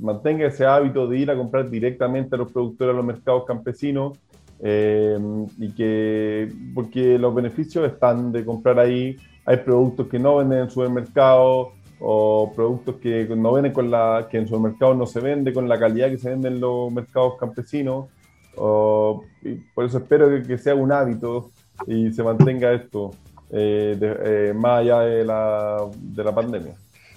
mantenga 0.00 0.46
ese 0.46 0.64
hábito 0.64 1.06
de 1.06 1.18
ir 1.18 1.30
a 1.30 1.36
comprar 1.36 1.68
directamente 1.68 2.34
a 2.34 2.38
los 2.38 2.52
productores 2.52 2.92
a 2.92 2.96
los 2.96 3.04
mercados 3.04 3.44
campesinos 3.44 4.18
eh, 4.60 5.18
y 5.58 5.72
que 5.72 6.52
porque 6.74 7.18
los 7.18 7.34
beneficios 7.34 7.86
están 7.86 8.32
de 8.32 8.44
comprar 8.44 8.78
ahí. 8.78 9.16
Hay 9.46 9.58
productos 9.58 10.06
que 10.08 10.18
no 10.18 10.36
venden 10.36 10.60
en 10.60 10.70
supermercados 10.70 11.68
o 12.00 12.52
productos 12.54 12.96
que 12.96 13.26
no 13.36 13.52
venden 13.52 13.72
con 13.72 13.90
la 13.90 14.28
que 14.30 14.38
en 14.38 14.46
supermercados 14.46 14.96
no 14.96 15.06
se 15.06 15.20
vende 15.20 15.52
con 15.52 15.68
la 15.68 15.78
calidad 15.78 16.10
que 16.10 16.18
se 16.18 16.30
vende 16.30 16.48
en 16.48 16.60
los 16.60 16.92
mercados 16.92 17.34
campesinos. 17.38 18.06
Por 18.54 19.84
eso 19.84 19.98
espero 19.98 20.28
que, 20.46 20.56
sea 20.58 20.76
un 20.76 20.92
hábito 20.92 21.50
y 21.88 22.12
se 22.12 22.22
mantenga 22.22 22.72
esto 22.72 23.10
eh, 23.50 23.98
eh, 24.00 24.52
más 24.54 24.80
allá 24.80 25.00
de 25.00 25.24
la, 25.24 25.84
de 25.92 26.24
la 26.24 26.34
pandemia 26.34 26.74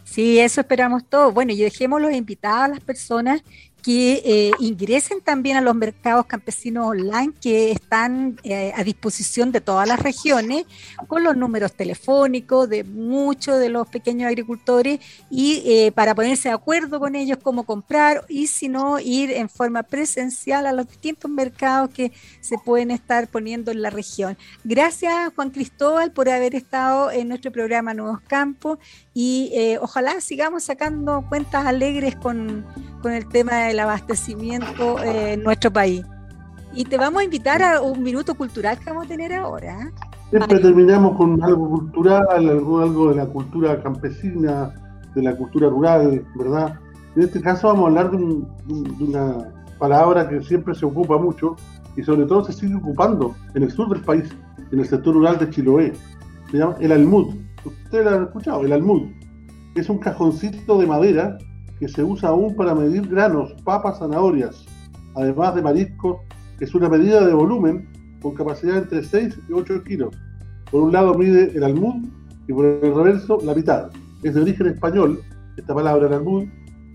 Sí, 0.10 0.40
eso 0.40 0.62
esperamos 0.62 1.04
todos. 1.08 1.34
Bueno, 1.34 1.52
y 1.52 1.58
dejémoslos 1.58 2.14
invitados 2.14 2.64
a 2.64 2.68
las 2.70 2.80
personas 2.80 3.44
que 3.88 4.22
eh, 4.26 4.52
ingresen 4.60 5.22
también 5.22 5.56
a 5.56 5.62
los 5.62 5.74
mercados 5.74 6.26
campesinos 6.26 6.88
online 6.88 7.32
que 7.42 7.72
están 7.72 8.38
eh, 8.44 8.74
a 8.76 8.84
disposición 8.84 9.54
de 9.54 9.62
todas 9.62 9.88
las 9.88 10.02
regiones 10.02 10.66
con 11.08 11.24
los 11.24 11.38
números 11.38 11.72
telefónicos 11.72 12.68
de 12.68 12.84
muchos 12.84 13.60
de 13.62 13.70
los 13.70 13.88
pequeños 13.88 14.28
agricultores 14.28 15.00
y 15.30 15.64
eh, 15.66 15.94
para 15.94 16.16
ponerse 16.16 16.50
de 16.50 16.56
acuerdo 16.56 17.00
con 17.00 17.16
ellos 17.16 17.38
cómo 17.42 17.64
comprar 17.64 18.26
y 18.28 18.48
si 18.48 18.68
no 18.68 19.00
ir 19.00 19.32
en 19.32 19.48
forma 19.48 19.84
presencial 19.84 20.68
a 20.68 20.74
los 20.74 20.90
distintos 20.90 21.32
mercados 21.32 21.90
que 21.92 22.12
se 22.42 22.58
pueden 22.58 22.92
estar 22.92 23.30
poniendo 23.30 23.72
en 23.72 23.82
la 23.82 23.90
región. 23.90 24.38
Gracias 24.66 25.32
Juan 25.34 25.52
Cristóbal 25.52 26.12
por 26.12 26.28
haber 26.28 26.56
estado 26.56 27.10
en 27.10 27.30
nuestro 27.30 27.54
programa 27.54 27.94
Nuevos 27.94 28.20
Campos 28.28 28.80
y 29.20 29.76
ojalá 29.82 30.22
sigamos 30.22 30.66
sacando 30.66 31.26
cuentas 31.28 31.66
alegres 31.66 32.16
con, 32.18 32.64
con 33.02 33.14
el 33.14 33.28
tema 33.28 33.62
del 33.62 33.80
abastecimiento 33.80 35.02
eh, 35.02 35.34
en 35.34 35.44
nuestro 35.44 35.74
país. 35.74 36.06
Y 36.72 36.86
te 36.86 37.00
vamos 37.00 37.22
a 37.22 37.24
invitar 37.24 37.64
a 37.64 37.82
un 37.82 38.04
minuto 38.04 38.36
cultural 38.36 38.78
que 38.78 38.92
vamos 38.92 39.06
a 39.06 39.08
tener 39.08 39.34
ahora. 39.34 39.92
Siempre 40.30 40.60
terminamos 40.60 41.18
con 41.18 41.44
algo 41.44 41.68
cultural, 41.68 42.28
algo, 42.30 42.80
algo 42.82 43.10
de 43.10 43.16
la 43.16 43.26
cultura 43.26 43.82
campesina, 43.82 44.72
de 45.16 45.24
la 45.24 45.36
cultura 45.36 45.68
rural, 45.68 46.24
¿verdad? 46.36 46.80
En 47.16 47.24
este 47.24 47.42
caso 47.42 47.70
vamos 47.70 47.86
a 47.86 47.88
hablar 47.88 48.12
de, 48.12 48.18
un, 48.18 48.48
de 49.00 49.04
una 49.04 49.52
palabra 49.80 50.30
que 50.30 50.44
siempre 50.44 50.76
se 50.76 50.86
ocupa 50.86 51.18
mucho 51.18 51.56
y 51.96 52.04
sobre 52.04 52.28
todo 52.28 52.44
se 52.44 52.54
sigue 52.54 52.76
ocupando 52.76 53.36
en 53.56 53.64
el 53.64 53.72
sur 53.72 53.90
del 53.90 54.04
país, 54.04 54.30
en 54.72 54.80
el 54.80 54.88
sector 54.88 55.16
rural 55.16 55.40
de 55.40 55.50
Chiloé. 55.50 55.94
Se 56.52 56.58
llama 56.60 56.76
el 56.80 56.92
almud. 56.92 57.34
Ustedes 57.68 58.06
lo 58.06 58.12
han 58.12 58.24
escuchado, 58.24 58.66
el 58.66 58.74
almud. 58.74 59.10
Es 59.76 59.90
un 59.90 59.98
cajoncito 59.98 60.78
de 60.80 60.88
madera 60.88 61.38
que 61.80 61.88
se 61.88 62.04
usa 62.04 62.30
aún 62.30 62.56
para 62.56 62.74
medir 62.74 63.08
granos, 63.08 63.54
papas, 63.64 64.00
zanahorias, 64.00 64.66
además 65.16 65.56
de 65.56 65.62
mariscos, 65.62 66.18
es 66.60 66.74
una 66.74 66.90
medida 66.90 67.26
de 67.26 67.34
volumen 67.34 67.88
con 68.22 68.34
capacidad 68.34 68.78
entre 68.78 69.04
6 69.04 69.38
y 69.50 69.54
8 69.54 69.84
kilos. 69.84 70.16
Por 70.72 70.84
un 70.84 70.92
lado 70.92 71.14
mide 71.14 71.52
el 71.56 71.64
almud 71.64 72.08
y 72.48 72.54
por 72.54 72.66
el 72.66 72.96
reverso 72.96 73.38
la 73.44 73.54
mitad. 73.54 73.92
Es 74.24 74.34
de 74.34 74.42
origen 74.42 74.68
español, 74.68 75.22
esta 75.56 75.76
palabra 75.76 76.08
el 76.08 76.14
almud, 76.14 76.46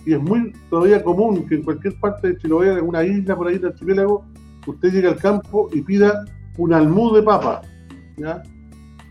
y 0.04 0.14
es 0.14 0.20
muy 0.20 0.52
todavía 0.68 1.02
común 1.02 1.46
que 1.46 1.56
en 1.56 1.62
cualquier 1.62 1.94
parte 2.00 2.28
de 2.28 2.38
Chiloé, 2.38 2.70
en 2.70 2.76
alguna 2.76 3.04
isla 3.04 3.36
por 3.36 3.46
ahí 3.46 3.58
del 3.58 3.72
archipiélago, 3.72 4.24
usted 4.66 4.92
llegue 4.92 5.08
al 5.08 5.16
campo 5.16 5.68
y 5.72 5.80
pida 5.82 6.24
un 6.58 6.72
almud 6.72 7.16
de 7.16 7.22
papa. 7.22 7.62